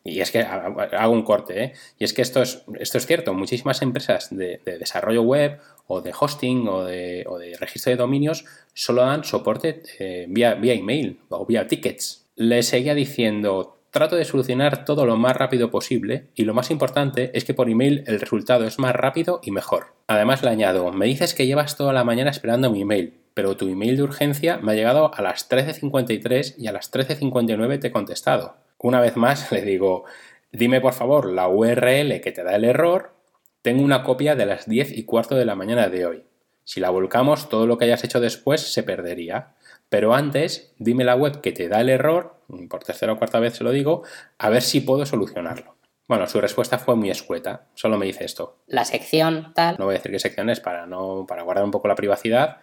Y 0.05 0.21
es 0.21 0.31
que 0.31 0.41
hago 0.41 1.13
un 1.13 1.23
corte, 1.23 1.65
¿eh? 1.65 1.73
Y 1.99 2.05
es 2.05 2.13
que 2.13 2.23
esto 2.23 2.43
es, 2.43 2.65
esto 2.79 2.99
es 2.99 3.07
cierto, 3.07 3.35
muchísimas 3.35 3.83
empresas 3.83 4.37
de, 4.37 4.61
desarrollo 4.65 5.23
web 5.23 5.61
o 5.87 6.01
de 6.01 6.13
hosting 6.19 6.67
o 6.69 6.85
de, 6.85 7.25
registro 7.61 7.91
de 7.91 7.97
dominios 7.97 8.45
solo 8.75 9.03
dan 9.03 9.25
soporte 9.25 9.83
eh, 9.99 10.27
vía, 10.29 10.55
vía 10.55 10.75
email 10.75 11.21
o 11.29 11.47
vía 11.47 11.67
tickets. 11.67 12.27
Le 12.35 12.63
seguía 12.63 12.95
diciendo, 12.95 13.79
trato 13.93 14.17
de 14.17 14.25
solucionar 14.25 14.85
todo 14.85 15.07
lo 15.07 15.17
más 15.17 15.37
rápido 15.37 15.71
posible 15.71 16.29
y 16.35 16.45
lo 16.45 16.55
más 16.55 16.71
importante 16.71 17.31
es 17.35 17.45
que 17.45 17.55
por 17.55 17.69
email 17.69 18.03
el 18.07 18.19
resultado 18.19 18.65
es 18.65 18.79
más 18.79 18.97
rápido 18.97 19.41
y 19.45 19.51
mejor. 19.51 19.95
Además 20.09 20.43
le 20.43 20.51
añado, 20.51 20.91
me 20.93 21.07
dices 21.07 21.35
que 21.35 21.47
llevas 21.47 21.77
toda 21.77 21.93
la 21.93 22.03
mañana 22.03 22.31
esperando 22.31 22.71
mi 22.71 22.81
email, 22.81 23.15
pero 23.35 23.57
tu 23.57 23.69
email 23.69 23.97
de 23.97 24.03
urgencia 24.03 24.57
me 24.57 24.73
ha 24.73 24.75
llegado 24.75 25.15
a 25.15 25.23
las 25.23 25.49
13.53 25.49 26.55
y 26.59 26.67
a 26.67 26.73
las 26.73 26.91
13.59 26.91 27.81
te 27.81 27.89
he 27.89 27.93
contestado. 27.93 28.57
Una 28.83 29.01
vez 29.01 29.17
más 29.17 29.51
le 29.53 29.63
digo, 29.63 30.05
dime 30.51 30.81
por 30.81 30.93
favor 30.93 31.31
la 31.31 31.49
URL 31.49 32.21
que 32.21 32.33
te 32.33 32.45
da 32.45 32.55
el 32.55 32.65
error, 32.65 33.15
tengo 33.63 33.83
una 33.83 34.03
copia 34.03 34.35
de 34.35 34.47
las 34.47 34.69
10 34.69 34.97
y 34.99 35.05
cuarto 35.05 35.37
de 35.37 35.45
la 35.45 35.55
mañana 35.55 35.89
de 35.89 36.05
hoy. 36.07 36.25
Si 36.65 36.81
la 36.81 36.91
volcamos, 36.91 37.49
todo 37.49 37.67
lo 37.67 37.79
que 37.79 37.87
hayas 37.87 38.05
hecho 38.05 38.21
después 38.21 38.61
se 38.61 38.83
perdería. 38.83 39.55
Pero 39.89 40.15
antes, 40.15 40.75
dime 40.79 41.05
la 41.05 41.17
web 41.17 41.41
que 41.41 41.53
te 41.53 41.69
da 41.69 41.81
el 41.81 41.89
error, 41.89 42.37
por 42.69 42.83
tercera 42.83 43.13
o 43.13 43.19
cuarta 43.19 43.41
vez 43.41 43.57
se 43.57 43.65
lo 43.65 43.71
digo, 43.71 44.03
a 44.39 44.49
ver 44.49 44.63
si 44.63 44.81
puedo 44.81 45.05
solucionarlo. 45.07 45.77
Bueno, 46.09 46.27
su 46.27 46.41
respuesta 46.41 46.79
fue 46.79 46.97
muy 46.97 47.11
escueta, 47.11 47.69
solo 47.75 47.99
me 47.99 48.07
dice 48.07 48.25
esto. 48.25 48.59
La 48.67 48.85
sección 48.85 49.53
tal. 49.55 49.77
No 49.79 49.87
voy 49.87 49.95
a 49.95 49.99
decir 49.99 50.13
qué 50.13 50.19
sección 50.19 50.51
es 50.51 50.61
para, 50.61 50.87
no, 50.87 51.25
para 51.29 51.43
guardar 51.43 51.65
un 51.65 51.71
poco 51.71 51.89
la 51.89 51.95
privacidad 51.95 52.59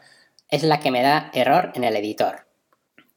es 0.50 0.64
la 0.64 0.80
que 0.80 0.92
me 0.92 1.02
da 1.02 1.30
error 1.34 1.72
en 1.76 1.84
el 1.84 1.96
editor. 1.96 2.48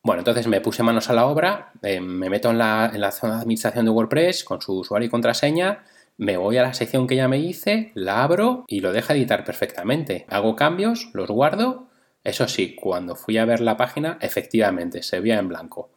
Bueno, 0.04 0.20
entonces 0.20 0.48
me 0.48 0.60
puse 0.60 0.82
manos 0.82 1.10
a 1.10 1.12
la 1.12 1.26
obra, 1.26 1.72
eh, 1.82 2.00
me 2.00 2.28
meto 2.28 2.50
en 2.50 2.58
la, 2.58 2.90
en 2.92 3.00
la, 3.00 3.12
zona 3.12 3.36
de 3.36 3.42
administración 3.42 3.84
de 3.84 3.92
WordPress 3.92 4.42
con 4.42 4.60
su 4.60 4.80
usuario 4.80 5.06
y 5.06 5.10
contraseña, 5.10 5.84
me 6.16 6.36
voy 6.36 6.56
a 6.56 6.62
la 6.62 6.74
sección 6.74 7.06
que 7.06 7.14
ya 7.14 7.28
me 7.28 7.38
hice, 7.38 7.92
la 7.94 8.24
abro 8.24 8.64
y 8.66 8.80
lo 8.80 8.92
deja 8.92 9.14
editar 9.14 9.44
perfectamente. 9.44 10.26
Hago 10.28 10.56
cambios, 10.56 11.10
los 11.14 11.30
guardo. 11.30 11.88
Eso 12.24 12.48
sí, 12.48 12.74
cuando 12.74 13.14
fui 13.14 13.38
a 13.38 13.44
ver 13.44 13.60
la 13.60 13.76
página, 13.76 14.18
efectivamente 14.20 15.04
se 15.04 15.20
veía 15.20 15.38
en 15.38 15.48
blanco. 15.48 15.90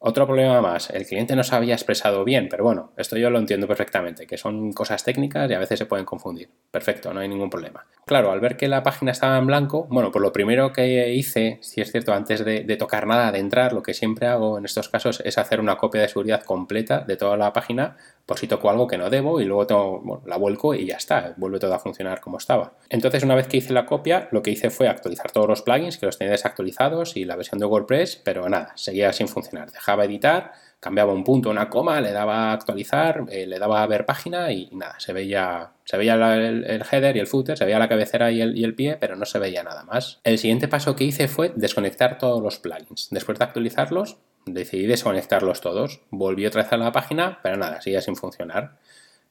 Otro 0.00 0.26
problema 0.26 0.60
más, 0.60 0.90
el 0.90 1.06
cliente 1.06 1.34
no 1.34 1.42
se 1.42 1.56
había 1.56 1.74
expresado 1.74 2.24
bien, 2.24 2.48
pero 2.48 2.62
bueno, 2.62 2.92
esto 2.96 3.16
yo 3.16 3.30
lo 3.30 3.38
entiendo 3.40 3.66
perfectamente, 3.66 4.28
que 4.28 4.38
son 4.38 4.72
cosas 4.72 5.02
técnicas 5.02 5.50
y 5.50 5.54
a 5.54 5.58
veces 5.58 5.76
se 5.76 5.86
pueden 5.86 6.06
confundir. 6.06 6.50
Perfecto, 6.70 7.12
no 7.12 7.18
hay 7.18 7.28
ningún 7.28 7.50
problema. 7.50 7.84
Claro, 8.06 8.30
al 8.30 8.38
ver 8.38 8.56
que 8.56 8.68
la 8.68 8.84
página 8.84 9.10
estaba 9.10 9.36
en 9.38 9.46
blanco, 9.46 9.88
bueno, 9.90 10.12
pues 10.12 10.22
lo 10.22 10.32
primero 10.32 10.72
que 10.72 11.12
hice, 11.12 11.58
si 11.62 11.80
es 11.80 11.90
cierto, 11.90 12.14
antes 12.14 12.44
de, 12.44 12.76
tocar 12.76 13.08
nada, 13.08 13.32
de 13.32 13.40
entrar, 13.40 13.72
lo 13.72 13.82
que 13.82 13.92
siempre 13.92 14.28
hago 14.28 14.56
en 14.56 14.66
estos 14.66 14.88
casos 14.88 15.20
es 15.24 15.36
hacer 15.36 15.58
una 15.58 15.76
copia 15.76 16.02
de 16.02 16.08
seguridad 16.08 16.44
completa 16.44 17.00
de 17.00 17.16
toda 17.16 17.36
la 17.36 17.52
página 17.52 17.96
por 18.24 18.38
si 18.38 18.46
toco 18.46 18.70
algo 18.70 18.86
que 18.86 18.98
no 18.98 19.10
debo 19.10 19.40
y 19.40 19.46
luego 19.46 20.22
la 20.26 20.36
vuelco 20.36 20.74
y 20.74 20.86
ya 20.86 20.96
está, 20.96 21.34
vuelve 21.38 21.58
todo 21.58 21.74
a 21.74 21.78
funcionar 21.78 22.20
como 22.20 22.36
estaba. 22.36 22.74
Entonces, 22.88 23.24
una 23.24 23.34
vez 23.34 23.48
que 23.48 23.56
hice 23.56 23.72
la 23.72 23.86
copia, 23.86 24.28
lo 24.30 24.42
que 24.42 24.50
hice 24.50 24.70
fue 24.70 24.86
actualizar 24.86 25.32
todos 25.32 25.48
los 25.48 25.62
plugins 25.62 25.98
que 25.98 26.06
los 26.06 26.18
tenía 26.18 26.32
desactualizados 26.32 27.16
y 27.16 27.24
la 27.24 27.36
versión 27.36 27.58
de 27.58 27.66
WordPress, 27.66 28.20
pero 28.22 28.48
nada, 28.48 28.72
seguía 28.76 29.12
sin 29.12 29.28
funcionar. 29.28 29.70
Dejaba 29.88 30.04
editar, 30.04 30.52
cambiaba 30.80 31.14
un 31.14 31.24
punto, 31.24 31.48
una 31.48 31.70
coma, 31.70 31.98
le 32.02 32.12
daba 32.12 32.50
a 32.50 32.52
actualizar, 32.52 33.24
eh, 33.30 33.46
le 33.46 33.58
daba 33.58 33.82
a 33.82 33.86
ver 33.86 34.04
página 34.04 34.52
y, 34.52 34.68
nada, 34.72 35.00
se 35.00 35.14
veía, 35.14 35.72
se 35.86 35.96
veía 35.96 36.12
el, 36.12 36.84
header 36.92 37.16
y 37.16 37.20
el 37.20 37.26
footer, 37.26 37.56
se 37.56 37.64
veía 37.64 37.78
la 37.78 37.88
cabecera 37.88 38.30
y 38.30 38.42
el, 38.42 38.54
y 38.54 38.64
el, 38.64 38.74
pie, 38.74 38.98
pero 39.00 39.16
no 39.16 39.24
se 39.24 39.38
veía 39.38 39.62
nada 39.62 39.84
más. 39.84 40.20
El 40.24 40.36
siguiente 40.36 40.68
paso 40.68 40.94
que 40.94 41.04
hice 41.04 41.26
fue 41.26 41.54
desconectar 41.56 42.18
todos 42.18 42.42
los 42.42 42.58
plugins. 42.58 43.08
Después 43.10 43.38
de 43.38 43.46
actualizarlos, 43.46 44.18
decidí 44.44 44.84
desconectarlos 44.84 45.62
todos. 45.62 46.02
Volví 46.10 46.44
otra 46.44 46.64
vez 46.64 46.72
a 46.74 46.76
la 46.76 46.92
página, 46.92 47.38
pero 47.42 47.56
nada, 47.56 47.80
seguía 47.80 48.02
sin 48.02 48.14
funcionar. 48.14 48.76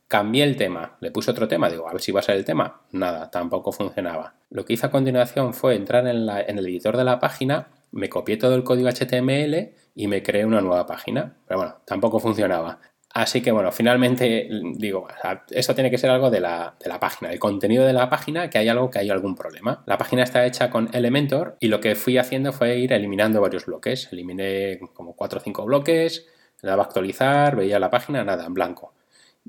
Cambié 0.07 0.43
el 0.43 0.57
tema, 0.57 0.97
le 1.01 1.11
puse 1.11 1.29
otro 1.29 1.47
tema, 1.47 1.69
digo, 1.69 1.87
a 1.87 1.91
ver 1.91 2.01
si 2.01 2.11
va 2.11 2.21
a 2.21 2.23
ser 2.23 2.37
el 2.37 2.45
tema. 2.45 2.81
Nada, 2.93 3.29
tampoco 3.29 3.71
funcionaba. 3.71 4.33
Lo 4.49 4.65
que 4.65 4.73
hice 4.73 4.87
a 4.87 4.89
continuación 4.89 5.53
fue 5.53 5.75
entrar 5.75 6.07
en, 6.07 6.27
en 6.27 6.57
el 6.57 6.65
editor 6.65 6.97
de 6.97 7.03
la 7.03 7.19
página, 7.19 7.67
me 7.91 8.09
copié 8.09 8.37
todo 8.37 8.55
el 8.55 8.63
código 8.63 8.89
HTML 8.89 9.71
y 9.97 10.07
me 10.07 10.21
creé 10.21 10.45
una 10.45 10.61
nueva 10.61 10.85
página. 10.85 11.35
Pero 11.47 11.59
bueno, 11.59 11.75
tampoco 11.85 12.19
funcionaba. 12.19 12.79
Así 13.09 13.41
que 13.41 13.51
bueno, 13.51 13.71
finalmente 13.71 14.47
digo, 14.75 15.07
esto 15.49 15.73
tiene 15.73 15.89
que 15.89 15.97
ser 15.97 16.11
algo 16.11 16.29
de 16.29 16.39
la, 16.39 16.75
página, 16.99 17.31
el 17.31 17.39
contenido 17.39 17.83
de 17.83 17.93
la 17.93 18.07
página, 18.07 18.47
que 18.47 18.59
hay 18.59 18.69
algo 18.69 18.91
que 18.91 18.99
hay 18.99 19.09
algún 19.09 19.33
problema. 19.33 19.83
La 19.87 19.97
página 19.97 20.21
está 20.21 20.45
hecha 20.45 20.69
con 20.69 20.89
Elementor 20.93 21.57
y 21.59 21.69
lo 21.69 21.81
que 21.81 21.95
fui 21.95 22.19
haciendo 22.19 22.53
fue 22.53 22.77
ir 22.77 22.93
eliminando 22.93 23.41
varios 23.41 23.65
bloques. 23.65 24.09
Eliminé 24.11 24.79
como 24.93 25.15
4 25.15 25.39
o 25.39 25.41
5 25.41 25.65
bloques, 25.65 26.27
le 26.61 26.69
daba 26.69 26.83
a 26.83 26.85
actualizar, 26.85 27.55
veía 27.55 27.79
la 27.79 27.89
página, 27.89 28.23
nada, 28.23 28.45
en 28.45 28.53
blanco. 28.53 28.93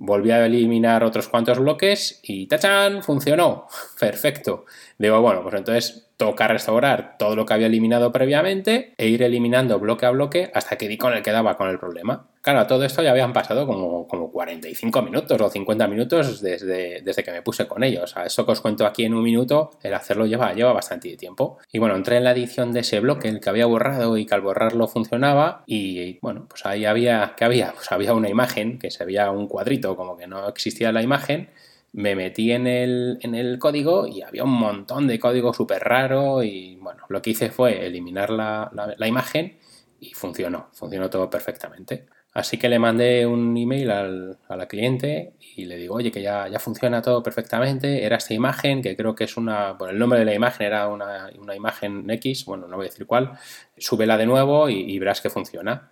Volví 0.01 0.31
a 0.31 0.47
eliminar 0.47 1.03
otros 1.03 1.27
cuantos 1.27 1.59
bloques 1.59 2.21
y 2.23 2.47
¡tachán! 2.47 3.03
Funcionó. 3.03 3.67
Perfecto. 4.01 4.65
Digo, 4.97 5.21
bueno, 5.21 5.43
pues 5.43 5.57
entonces 5.57 6.09
toca 6.17 6.47
restaurar 6.47 7.17
todo 7.19 7.35
lo 7.35 7.45
que 7.45 7.55
había 7.55 7.67
eliminado 7.67 8.13
previamente 8.13 8.95
e 8.97 9.09
ir 9.09 9.23
eliminando 9.23 9.79
bloque 9.81 10.07
a 10.07 10.11
bloque 10.11 10.51
hasta 10.55 10.77
que 10.77 10.89
di 10.89 10.99
con 10.99 11.15
el 11.15 11.23
que 11.23 11.33
daba 11.33 11.57
con 11.57 11.69
el 11.69 11.81
problema. 11.81 12.29
Claro, 12.41 12.67
todo 12.67 12.85
esto 12.85 13.03
ya 13.03 13.11
habían 13.11 13.33
pasado 13.33 13.67
como, 13.67 14.07
como 14.07 14.31
45 14.31 15.03
minutos 15.03 15.41
o 15.41 15.51
50 15.51 15.87
minutos 15.89 16.41
desde, 16.41 17.03
desde 17.03 17.23
que 17.25 17.33
me 17.33 17.43
puse 17.43 17.67
con 17.67 17.83
ellos. 17.83 18.17
O 18.17 18.21
eso 18.21 18.47
que 18.47 18.53
os 18.53 18.61
cuento 18.61 18.87
aquí 18.87 19.05
en 19.05 19.15
un 19.15 19.23
minuto, 19.23 19.71
el 19.83 19.95
hacerlo 19.95 20.27
lleva, 20.27 20.53
lleva 20.55 20.73
bastante 20.73 21.17
tiempo. 21.17 21.59
Y 21.73 21.79
bueno, 21.79 21.97
entré 21.97 22.17
en 22.17 22.25
la 22.25 22.33
edición 22.33 22.73
de 22.73 22.81
ese 22.81 23.01
bloque, 23.01 23.29
el 23.29 23.41
que 23.41 23.51
había 23.51 23.67
borrado 23.67 24.17
y 24.17 24.27
que 24.27 24.35
al 24.35 24.41
borrarlo 24.41 24.89
funcionaba. 24.89 25.63
Y 25.67 26.19
bueno, 26.21 26.47
pues 26.49 26.65
ahí 26.67 26.85
había, 26.85 27.35
¿qué 27.37 27.45
había? 27.45 27.73
Pues 27.79 27.93
había 27.93 28.13
una 28.13 28.29
imagen, 28.29 28.79
que 28.79 28.91
se 28.91 29.05
veía 29.05 29.31
un 29.31 29.47
cuadrito, 29.47 29.97
como 29.97 30.17
que 30.17 30.27
no 30.27 30.49
existía 30.49 30.91
la 30.91 31.03
imagen 31.03 31.51
me 31.93 32.15
metí 32.15 32.53
en 32.53 32.67
el, 32.67 33.19
en 33.23 33.35
el 33.35 33.59
código 33.59 34.07
y 34.07 34.23
había 34.23 34.45
un 34.45 34.53
montón 34.53 35.07
de 35.07 35.19
código 35.19 35.53
súper 35.55 35.83
raro 35.83 36.43
y 36.43 36.77
bueno, 36.77 37.05
lo 37.09 37.23
que 37.23 37.31
hice 37.31 37.51
fue 37.51 37.87
eliminar 37.87 38.31
la, 38.31 38.71
la, 38.73 39.09
imagen 39.09 39.59
y 39.99 40.13
funcionó, 40.13 40.69
funcionó 40.73 41.09
todo 41.09 41.31
perfectamente. 41.31 42.07
Así 42.33 42.59
que 42.59 42.69
le 42.69 42.79
mandé 42.79 43.27
un 43.27 43.57
email 43.57 43.91
al, 43.91 44.39
a 44.49 44.57
la 44.57 44.69
cliente 44.69 45.33
y 45.57 45.65
le 45.65 45.77
digo, 45.77 45.95
oye, 45.97 46.13
que 46.13 46.23
ya, 46.23 46.47
ya 46.49 46.59
funciona 46.59 47.03
todo 47.03 47.23
perfectamente, 47.23 48.05
era 48.05 48.17
esta 48.17 48.35
imagen, 48.35 48.83
que 48.83 48.97
creo 48.97 49.15
que 49.15 49.25
es 49.25 49.37
una, 49.37 49.73
bueno, 49.73 49.93
el 49.93 49.99
nombre 49.99 50.19
de 50.21 50.25
la 50.25 50.35
imagen 50.35 50.67
era 50.67 50.89
una, 50.89 51.31
una 51.39 51.57
imagen 51.57 52.09
X, 52.09 52.45
bueno, 52.45 52.69
no 52.69 52.77
voy 52.77 52.87
a 52.87 52.91
decir 52.91 53.07
cuál, 53.07 53.33
súbela 53.77 54.17
de 54.17 54.27
nuevo 54.27 54.69
y, 54.69 54.81
y 54.81 54.99
verás 54.99 55.21
que 55.21 55.31
funciona. 55.31 55.91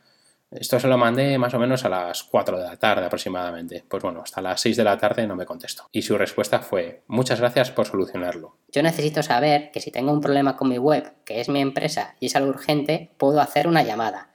Esto 0.50 0.78
se 0.78 0.86
lo 0.86 0.96
mandé 0.96 1.36
más 1.38 1.52
o 1.54 1.58
menos 1.58 1.84
a 1.84 1.88
las 1.88 2.22
4 2.22 2.58
de 2.58 2.64
la 2.64 2.76
tarde 2.76 3.04
aproximadamente. 3.04 3.84
Pues 3.88 4.02
bueno, 4.02 4.20
hasta 4.22 4.40
las 4.40 4.60
6 4.60 4.76
de 4.76 4.84
la 4.84 4.96
tarde 4.96 5.26
no 5.26 5.34
me 5.34 5.44
contestó. 5.44 5.88
Y 5.90 6.02
su 6.02 6.16
respuesta 6.16 6.60
fue, 6.60 7.02
muchas 7.08 7.40
gracias 7.40 7.72
por 7.72 7.86
solucionarlo. 7.86 8.56
Yo 8.70 8.82
necesito 8.82 9.22
saber 9.24 9.72
que 9.72 9.80
si 9.80 9.90
tengo 9.90 10.12
un 10.12 10.20
problema 10.20 10.56
con 10.56 10.68
mi 10.68 10.78
web, 10.78 11.12
que 11.24 11.40
es 11.40 11.48
mi 11.48 11.60
empresa 11.60 12.14
y 12.20 12.26
es 12.26 12.36
algo 12.36 12.50
urgente, 12.50 13.10
puedo 13.18 13.40
hacer 13.40 13.66
una 13.66 13.82
llamada. 13.82 14.30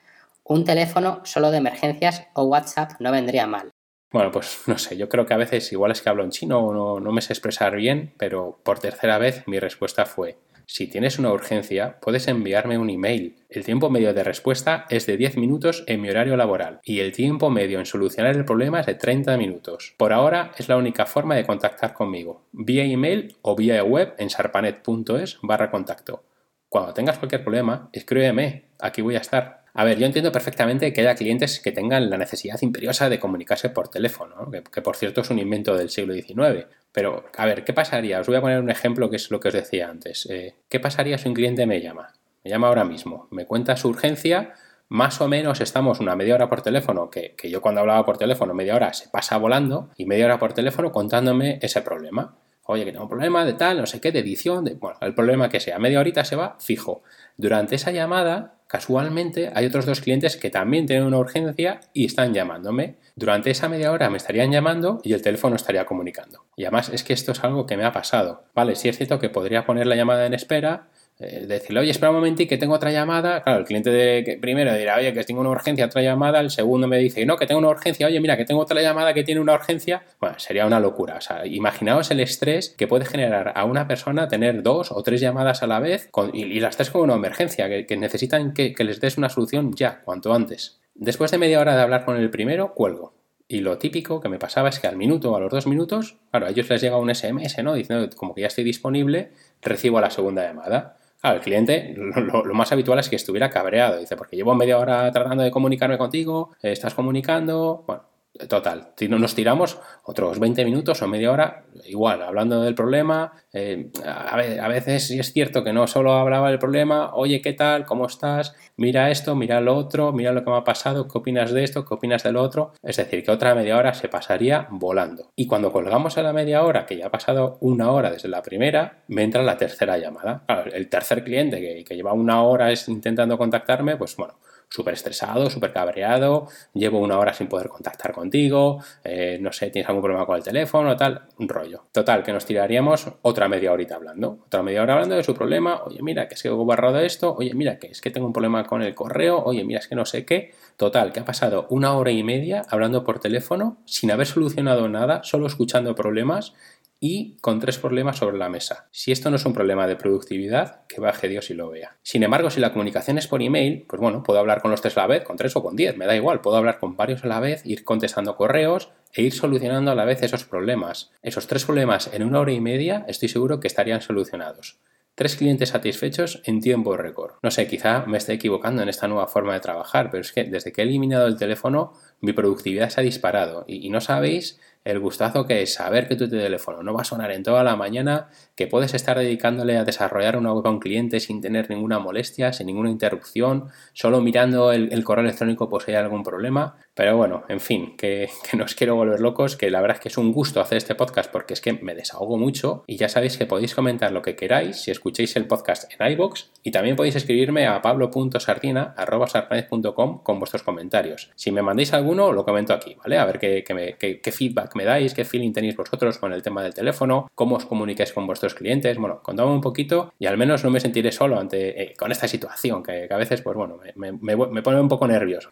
Un 0.51 0.65
teléfono 0.65 1.21
solo 1.23 1.49
de 1.49 1.59
emergencias 1.59 2.27
o 2.33 2.43
WhatsApp 2.43 2.99
no 2.99 3.09
vendría 3.09 3.47
mal. 3.47 3.71
Bueno, 4.11 4.31
pues 4.31 4.63
no 4.67 4.77
sé, 4.77 4.97
yo 4.97 5.07
creo 5.07 5.25
que 5.25 5.33
a 5.33 5.37
veces 5.37 5.71
igual 5.71 5.93
es 5.93 6.01
que 6.01 6.09
hablo 6.09 6.25
en 6.25 6.31
chino 6.31 6.59
o 6.59 6.99
no, 6.99 7.11
me 7.13 7.21
sé 7.21 7.31
expresar 7.31 7.73
bien, 7.77 8.13
pero 8.17 8.59
por 8.61 8.79
tercera 8.79 9.17
vez 9.17 9.47
mi 9.47 9.59
respuesta 9.59 10.05
fue, 10.05 10.39
si 10.65 10.87
tienes 10.87 11.19
una 11.19 11.31
urgencia, 11.31 12.01
puedes 12.01 12.27
enviarme 12.27 12.77
un 12.77 12.89
email. 12.89 13.37
El 13.47 13.63
tiempo 13.63 13.89
medio 13.89 14.13
de 14.13 14.25
respuesta 14.25 14.87
es 14.89 15.05
de 15.05 15.15
10 15.15 15.37
minutos 15.37 15.85
en 15.87 16.01
mi 16.01 16.09
horario 16.09 16.35
laboral 16.35 16.81
y 16.83 16.99
el 16.99 17.13
tiempo 17.13 17.49
medio 17.49 17.79
en 17.79 17.85
solucionar 17.85 18.35
el 18.35 18.43
problema 18.43 18.81
es 18.81 18.87
de 18.87 18.95
30 18.95 19.37
minutos. 19.37 19.93
Por 19.95 20.11
ahora 20.11 20.51
es 20.57 20.67
la 20.67 20.75
única 20.75 21.05
forma 21.05 21.35
de 21.35 21.45
contactar 21.45 21.93
conmigo, 21.93 22.43
vía 22.51 22.83
email 22.83 23.37
o 23.41 23.55
vía 23.55 23.81
web 23.85 24.15
en 24.17 24.29
sarpanet.es 24.29 25.39
barra 25.43 25.71
contacto. 25.71 26.25
Cuando 26.67 26.93
tengas 26.93 27.19
cualquier 27.19 27.41
problema, 27.41 27.89
escríbeme, 27.93 28.65
aquí 28.79 29.01
voy 29.01 29.15
a 29.15 29.19
estar. 29.19 29.60
A 29.73 29.83
ver, 29.85 29.97
yo 29.97 30.05
entiendo 30.05 30.31
perfectamente 30.31 30.91
que 30.91 31.01
haya 31.01 31.15
clientes 31.15 31.59
que 31.59 31.71
tengan 31.71 32.09
la 32.09 32.17
necesidad 32.17 32.61
imperiosa 32.61 33.09
de 33.09 33.19
comunicarse 33.19 33.69
por 33.69 33.87
teléfono, 33.87 34.51
que, 34.71 34.81
por 34.81 34.95
cierto 34.95 35.21
es 35.21 35.29
un 35.29 35.39
invento 35.39 35.75
del 35.75 35.89
siglo 35.89 36.13
XIX. 36.13 36.67
Pero, 36.91 37.25
a 37.37 37.45
ver, 37.45 37.63
¿qué 37.63 37.73
pasaría? 37.73 38.19
Os 38.19 38.27
voy 38.27 38.35
a 38.35 38.41
poner 38.41 38.59
un 38.59 38.69
ejemplo 38.69 39.09
que 39.09 39.15
es 39.15 39.31
lo 39.31 39.39
que 39.39 39.47
os 39.47 39.53
decía 39.53 39.89
antes. 39.89 40.27
Eh, 40.29 40.55
¿Qué 40.67 40.79
pasaría 40.79 41.17
si 41.17 41.29
un 41.29 41.35
cliente 41.35 41.65
me 41.65 41.81
llama? 41.81 42.13
Me 42.43 42.51
llama 42.51 42.67
ahora 42.67 42.83
mismo, 42.83 43.27
me 43.31 43.45
cuenta 43.45 43.77
su 43.77 43.87
urgencia, 43.87 44.53
más 44.89 45.21
o 45.21 45.27
menos 45.27 45.61
estamos 45.61 45.99
una 45.99 46.15
media 46.15 46.35
hora 46.35 46.49
por 46.49 46.61
teléfono, 46.61 47.09
que, 47.09 47.35
que 47.37 47.49
yo 47.49 47.61
cuando 47.61 47.81
hablaba 47.81 48.05
por 48.05 48.17
teléfono 48.17 48.53
media 48.53 48.75
hora 48.75 48.93
se 48.93 49.07
pasa 49.09 49.37
volando, 49.37 49.89
y 49.95 50.05
media 50.05 50.25
hora 50.25 50.39
por 50.39 50.53
teléfono 50.53 50.91
contándome 50.91 51.59
ese 51.61 51.81
problema 51.81 52.35
oye, 52.71 52.85
que 52.85 52.91
tengo 52.91 53.03
un 53.03 53.09
problema 53.09 53.45
de 53.45 53.53
tal, 53.53 53.77
no 53.77 53.85
sé 53.85 53.99
qué, 53.99 54.11
de 54.11 54.19
edición, 54.19 54.63
de, 54.63 54.73
bueno, 54.75 54.97
el 55.01 55.13
problema 55.13 55.49
que 55.49 55.59
sea, 55.59 55.79
media 55.79 55.99
horita 55.99 56.23
se 56.25 56.35
va 56.35 56.57
fijo. 56.59 57.03
Durante 57.37 57.75
esa 57.75 57.91
llamada, 57.91 58.55
casualmente, 58.67 59.51
hay 59.53 59.65
otros 59.65 59.85
dos 59.85 60.01
clientes 60.01 60.37
que 60.37 60.49
también 60.49 60.85
tienen 60.85 61.05
una 61.05 61.17
urgencia 61.17 61.81
y 61.93 62.05
están 62.05 62.33
llamándome. 62.33 62.95
Durante 63.15 63.51
esa 63.51 63.67
media 63.67 63.91
hora 63.91 64.09
me 64.09 64.17
estarían 64.17 64.51
llamando 64.51 65.01
y 65.03 65.13
el 65.13 65.21
teléfono 65.21 65.55
estaría 65.55 65.85
comunicando. 65.85 66.45
Y 66.55 66.63
además 66.63 66.89
es 66.89 67.03
que 67.03 67.13
esto 67.13 67.33
es 67.33 67.43
algo 67.43 67.65
que 67.65 67.77
me 67.77 67.83
ha 67.83 67.91
pasado. 67.91 68.45
Vale, 68.55 68.75
sí 68.75 68.87
es 68.89 68.97
cierto 68.97 69.19
que 69.19 69.29
podría 69.29 69.65
poner 69.65 69.87
la 69.87 69.95
llamada 69.95 70.25
en 70.25 70.33
espera, 70.33 70.87
eh, 71.21 71.45
decirle, 71.47 71.81
oye, 71.81 71.91
espera 71.91 72.09
un 72.09 72.17
momentito 72.17 72.49
que 72.49 72.57
tengo 72.57 72.73
otra 72.73 72.91
llamada. 72.91 73.43
Claro, 73.43 73.59
el 73.59 73.65
cliente 73.65 73.89
de, 73.89 74.37
primero 74.41 74.73
dirá, 74.73 74.97
oye, 74.97 75.13
que 75.13 75.23
tengo 75.23 75.41
una 75.41 75.49
urgencia, 75.49 75.85
otra 75.85 76.01
llamada. 76.01 76.39
El 76.39 76.49
segundo 76.49 76.87
me 76.87 76.97
dice, 76.97 77.25
no, 77.25 77.37
que 77.37 77.45
tengo 77.45 77.59
una 77.59 77.69
urgencia. 77.69 78.07
Oye, 78.07 78.19
mira, 78.19 78.37
que 78.37 78.45
tengo 78.45 78.61
otra 78.61 78.81
llamada 78.81 79.13
que 79.13 79.23
tiene 79.23 79.41
una 79.41 79.53
urgencia. 79.53 80.03
Bueno, 80.19 80.39
sería 80.39 80.65
una 80.65 80.79
locura. 80.79 81.15
O 81.17 81.21
sea, 81.21 81.45
imaginaos 81.45 82.09
el 82.11 82.19
estrés 82.19 82.69
que 82.69 82.87
puede 82.87 83.05
generar 83.05 83.53
a 83.55 83.65
una 83.65 83.87
persona 83.87 84.27
tener 84.27 84.63
dos 84.63 84.91
o 84.91 85.03
tres 85.03 85.21
llamadas 85.21 85.63
a 85.63 85.67
la 85.67 85.79
vez 85.79 86.09
y, 86.33 86.59
las 86.59 86.77
tres 86.77 86.89
como 86.89 87.03
una 87.03 87.15
emergencia, 87.15 87.67
que, 87.85 87.97
necesitan 87.97 88.53
que, 88.53 88.73
que 88.73 88.83
les 88.83 88.99
des 88.99 89.17
una 89.17 89.29
solución 89.29 89.73
ya, 89.73 90.01
cuanto 90.01 90.33
antes. 90.33 90.81
Después 90.95 91.31
de 91.31 91.37
media 91.37 91.59
hora 91.59 91.75
de 91.75 91.81
hablar 91.81 92.05
con 92.05 92.17
el 92.17 92.29
primero, 92.29 92.73
cuelgo. 92.73 93.13
Y 93.51 93.59
lo 93.59 93.77
típico 93.77 94.21
que 94.21 94.29
me 94.29 94.39
pasaba 94.39 94.69
es 94.69 94.79
que 94.79 94.87
al 94.87 94.95
minuto 94.95 95.29
o 95.29 95.35
a 95.35 95.41
los 95.41 95.51
dos 95.51 95.67
minutos, 95.67 96.15
claro, 96.29 96.45
a 96.45 96.51
ellos 96.51 96.69
les 96.69 96.81
llega 96.81 96.97
un 96.97 97.13
SMS, 97.13 97.61
¿no? 97.61 97.73
Diciendo 97.73 98.09
como 98.15 98.33
que 98.33 98.39
ya 98.39 98.47
estoy 98.47 98.63
disponible, 98.63 99.33
recibo 99.61 99.99
la 99.99 100.09
segunda 100.09 100.47
llamada. 100.47 100.95
Claro, 101.21 101.37
el 101.37 101.43
cliente 101.43 101.93
lo, 101.95 102.53
más 102.55 102.71
habitual 102.71 102.97
es 102.97 103.07
que 103.07 103.15
estuviera 103.15 103.49
cabreado. 103.51 103.99
Dice, 103.99 104.17
porque 104.17 104.35
llevo 104.35 104.55
media 104.55 104.79
hora 104.79 105.11
tratando 105.11 105.43
de 105.43 105.51
comunicarme 105.51 105.97
contigo, 105.99 106.55
estás 106.63 106.95
comunicando. 106.95 107.83
Bueno, 107.85 108.03
total, 108.47 108.93
nos 109.09 109.35
tiramos 109.35 109.79
otros 110.03 110.39
20 110.39 110.63
minutos 110.65 111.01
o 111.01 111.07
media 111.07 111.31
hora, 111.31 111.65
igual, 111.85 112.21
hablando 112.21 112.61
del 112.61 112.75
problema. 112.75 113.33
Eh, 113.53 113.91
a, 114.05 114.67
veces 114.67 115.11
es 115.11 115.33
cierto 115.33 115.63
que 115.63 115.73
no 115.73 115.87
solo 115.87 116.13
hablaba 116.13 116.49
del 116.49 116.59
problema, 116.59 117.13
oye, 117.13 117.41
¿qué 117.41 117.53
tal? 117.53 117.85
¿Cómo 117.85 118.05
estás? 118.05 118.55
Mira 118.77 119.11
esto, 119.11 119.35
mira 119.35 119.59
lo 119.59 119.75
otro, 119.75 120.13
mira 120.13 120.31
lo 120.31 120.43
que 120.43 120.49
me 120.49 120.57
ha 120.57 120.63
pasado, 120.63 121.07
¿qué 121.07 121.17
opinas 121.17 121.51
de 121.51 121.63
esto? 121.63 121.85
¿Qué 121.85 121.93
opinas 121.93 122.23
de 122.23 122.31
lo 122.31 122.41
otro? 122.41 122.73
Es 122.83 122.97
decir, 122.97 123.23
que 123.23 123.31
otra 123.31 123.53
media 123.53 123.77
hora 123.77 123.93
se 123.93 124.07
pasaría 124.07 124.67
volando. 124.71 125.31
Y 125.35 125.47
cuando 125.47 125.71
colgamos 125.71 126.17
a 126.17 126.23
la 126.23 126.33
media 126.33 126.63
hora, 126.63 126.85
que 126.85 126.97
ya 126.97 127.07
ha 127.07 127.11
pasado 127.11 127.57
una 127.59 127.91
hora 127.91 128.11
desde 128.11 128.29
la 128.29 128.41
primera, 128.41 129.03
me 129.07 129.23
entra 129.23 129.43
la 129.43 129.57
tercera 129.57 129.97
llamada. 129.97 130.43
el 130.71 130.89
tercer 130.89 131.23
cliente 131.23 131.59
que, 131.59 131.83
que 131.83 131.95
lleva 131.95 132.13
una 132.13 132.43
hora 132.43 132.71
intentando 132.87 133.37
contactarme, 133.37 133.97
pues 133.97 134.15
bueno, 134.15 134.35
súper 134.71 134.93
estresado, 134.93 135.49
súper 135.49 135.73
cabreado, 135.73 136.47
llevo 136.73 136.99
una 136.99 137.19
hora 137.19 137.33
sin 137.33 137.47
poder 137.47 137.67
contactar 137.67 138.13
contigo, 138.13 138.81
eh, 139.03 139.37
no 139.41 139.51
sé, 139.51 139.69
tienes 139.69 139.89
algún 139.89 140.01
problema 140.01 140.25
con 140.25 140.37
el 140.37 140.43
teléfono, 140.43 140.95
tal, 140.95 141.23
un 141.37 141.49
rollo. 141.49 141.83
Total, 141.91 142.23
que 142.23 142.31
nos 142.31 142.45
tiraríamos 142.45 143.11
otra 143.21 143.49
media 143.49 143.73
horita 143.73 143.95
hablando, 143.95 144.39
otra 144.45 144.63
media 144.63 144.81
hora 144.81 144.93
hablando 144.93 145.15
de 145.15 145.23
su 145.23 145.35
problema, 145.35 145.81
oye, 145.83 146.01
mira, 146.01 146.29
que 146.29 146.35
es 146.35 146.41
que 146.41 146.47
he 146.47 146.51
borrado 146.51 146.99
esto, 146.99 147.35
oye, 147.35 147.53
mira, 147.53 147.79
que 147.79 147.87
es 147.87 147.99
que 147.99 148.11
tengo 148.11 148.25
un 148.25 148.33
problema 148.33 148.65
con 148.65 148.81
el 148.81 148.95
correo, 148.95 149.43
oye, 149.43 149.65
mira, 149.65 149.79
es 149.79 149.87
que 149.89 149.95
no 149.95 150.05
sé 150.05 150.25
qué. 150.25 150.53
Total, 150.77 151.11
que 151.11 151.19
ha 151.19 151.25
pasado 151.25 151.67
una 151.69 151.93
hora 151.93 152.11
y 152.11 152.23
media 152.23 152.63
hablando 152.69 153.03
por 153.03 153.19
teléfono 153.19 153.77
sin 153.85 154.09
haber 154.09 154.25
solucionado 154.25 154.87
nada, 154.87 155.21
solo 155.23 155.45
escuchando 155.45 155.93
problemas 155.93 156.53
y 157.03 157.35
con 157.41 157.59
tres 157.59 157.79
problemas 157.79 158.19
sobre 158.19 158.37
la 158.37 158.47
mesa. 158.47 158.87
Si 158.91 159.11
esto 159.11 159.31
no 159.31 159.37
es 159.37 159.45
un 159.45 159.53
problema 159.53 159.87
de 159.87 159.95
productividad, 159.95 160.85
que 160.87 161.01
baje 161.01 161.27
Dios 161.27 161.49
y 161.49 161.55
lo 161.55 161.71
vea. 161.71 161.97
Sin 162.03 162.21
embargo, 162.21 162.51
si 162.51 162.59
la 162.59 162.71
comunicación 162.71 163.17
es 163.17 163.27
por 163.27 163.41
email, 163.41 163.85
pues 163.89 163.99
bueno, 163.99 164.21
puedo 164.21 164.39
hablar 164.39 164.61
con 164.61 164.69
los 164.69 164.81
tres 164.81 164.95
a 164.97 165.01
la 165.01 165.07
vez, 165.07 165.23
con 165.23 165.35
tres 165.35 165.55
o 165.55 165.63
con 165.63 165.75
diez, 165.75 165.97
me 165.97 166.05
da 166.05 166.15
igual, 166.15 166.41
puedo 166.41 166.57
hablar 166.57 166.79
con 166.79 166.95
varios 166.95 167.23
a 167.23 167.27
la 167.27 167.39
vez, 167.39 167.65
ir 167.65 167.83
contestando 167.83 168.37
correos 168.37 168.91
e 169.13 169.23
ir 169.23 169.33
solucionando 169.33 169.89
a 169.89 169.95
la 169.95 170.05
vez 170.05 170.21
esos 170.21 170.45
problemas. 170.45 171.11
Esos 171.23 171.47
tres 171.47 171.65
problemas 171.65 172.13
en 172.13 172.23
una 172.23 172.39
hora 172.39 172.53
y 172.53 172.61
media 172.61 173.03
estoy 173.07 173.29
seguro 173.29 173.59
que 173.59 173.67
estarían 173.67 174.01
solucionados. 174.01 174.79
Tres 175.15 175.35
clientes 175.35 175.69
satisfechos 175.69 176.41
en 176.45 176.61
tiempo 176.61 176.95
récord. 176.95 177.33
No 177.41 177.51
sé, 177.51 177.67
quizá 177.67 178.05
me 178.05 178.17
esté 178.17 178.33
equivocando 178.33 178.81
en 178.81 178.89
esta 178.89 179.07
nueva 179.07 179.27
forma 179.27 179.53
de 179.53 179.59
trabajar, 179.59 180.09
pero 180.09 180.21
es 180.21 180.31
que 180.31 180.45
desde 180.45 180.71
que 180.71 180.81
he 180.81 180.85
eliminado 180.85 181.27
el 181.27 181.35
teléfono, 181.35 181.93
mi 182.21 182.31
productividad 182.31 182.89
se 182.89 183.01
ha 183.01 183.03
disparado. 183.03 183.65
Y, 183.67 183.85
y 183.85 183.89
no 183.89 183.99
sabéis 183.99 184.59
el 184.83 184.99
gustazo 184.99 185.45
que 185.45 185.61
es 185.61 185.75
saber 185.75 186.07
que 186.07 186.15
tu 186.15 186.27
teléfono 186.27 186.81
no 186.81 186.93
va 186.93 187.01
a 187.01 187.05
sonar 187.05 187.31
en 187.31 187.43
toda 187.43 187.63
la 187.63 187.75
mañana, 187.75 188.29
que 188.55 188.67
puedes 188.67 188.93
estar 188.93 189.17
dedicándole 189.17 189.77
a 189.77 189.83
desarrollar 189.83 190.37
una 190.37 190.53
web 190.53 190.65
a 190.65 190.71
un 190.71 190.79
cliente 190.79 191.19
sin 191.19 191.41
tener 191.41 191.69
ninguna 191.69 191.99
molestia, 191.99 192.51
sin 192.51 192.67
ninguna 192.67 192.89
interrupción, 192.89 193.67
solo 193.93 194.21
mirando 194.21 194.71
el, 194.71 195.03
correo 195.03 195.23
electrónico 195.23 195.69
si 195.79 195.91
hay 195.91 195.97
algún 195.97 196.23
problema. 196.23 196.77
Pero 196.93 197.15
bueno, 197.15 197.43
en 197.47 197.59
fin, 197.59 197.95
que, 197.95 198.29
que, 198.49 198.57
no 198.57 198.65
os 198.65 198.75
quiero 198.75 198.95
volver 198.95 199.19
locos, 199.19 199.55
que 199.55 199.69
la 199.69 199.81
verdad 199.81 199.97
es 199.97 200.01
que 200.01 200.09
es 200.09 200.17
un 200.17 200.31
gusto 200.31 200.61
hacer 200.61 200.77
este 200.77 200.95
podcast 200.95 201.31
porque 201.31 201.53
es 201.53 201.61
que 201.61 201.73
me 201.73 201.93
desahogo 201.93 202.37
mucho 202.37 202.83
y 202.87 202.97
ya 202.97 203.07
sabéis 203.07 203.37
que 203.37 203.45
podéis 203.45 203.75
comentar 203.75 204.11
lo 204.11 204.23
que 204.23 204.35
queráis 204.35 204.77
si 204.77 204.89
escuchéis 204.91 205.35
el 205.35 205.47
podcast 205.47 205.91
en 205.93 206.11
iBox 206.13 206.49
y 206.63 206.71
también 206.71 206.95
podéis 206.95 207.15
escribirme 207.15 207.67
a 207.67 207.81
pablo.sardina.com 207.81 210.23
con 210.23 210.39
vuestros 210.39 210.63
comentarios. 210.63 211.29
Si 211.35 211.51
me 211.51 211.61
mandéis 211.61 211.93
alguno, 211.93 212.31
lo 212.31 212.43
comento 212.43 212.73
aquí, 212.73 212.95
¿vale? 212.95 213.19
A 213.19 213.25
ver 213.25 213.37
qué, 213.39 213.63
qué 213.63 214.31
feedback 214.31 214.70
me 214.77 214.85
dais, 214.85 215.13
qué 215.13 215.25
feeling 215.25 215.53
tenéis 215.53 215.75
vosotros 215.75 216.17
con 216.17 216.33
el 216.33 216.41
tema 216.41 216.63
del 216.63 216.73
teléfono, 216.73 217.27
cómo 217.35 217.55
os 217.55 217.65
comunicáis 217.65 218.13
con 218.13 218.27
vuestros 218.27 218.53
clientes. 218.53 218.97
Bueno, 218.97 219.21
contadme 219.21 219.51
un 219.51 219.61
poquito 219.61 220.13
y 220.19 220.25
al 220.25 220.37
menos 220.37 220.63
no 220.63 220.69
me 220.69 220.79
sentiré 220.79 221.11
solo 221.11 221.39
ante, 221.39 221.81
eh, 221.81 221.93
con 221.97 222.11
esta 222.11 222.27
situación 222.27 222.83
que, 222.83 223.07
a 223.09 223.17
veces, 223.17 223.41
pues 223.41 223.55
bueno, 223.55 223.79
me, 223.95 224.11
me 224.11 224.61
pone 224.61 224.79
un 224.79 224.87
poco 224.87 225.07
nervioso. 225.07 225.49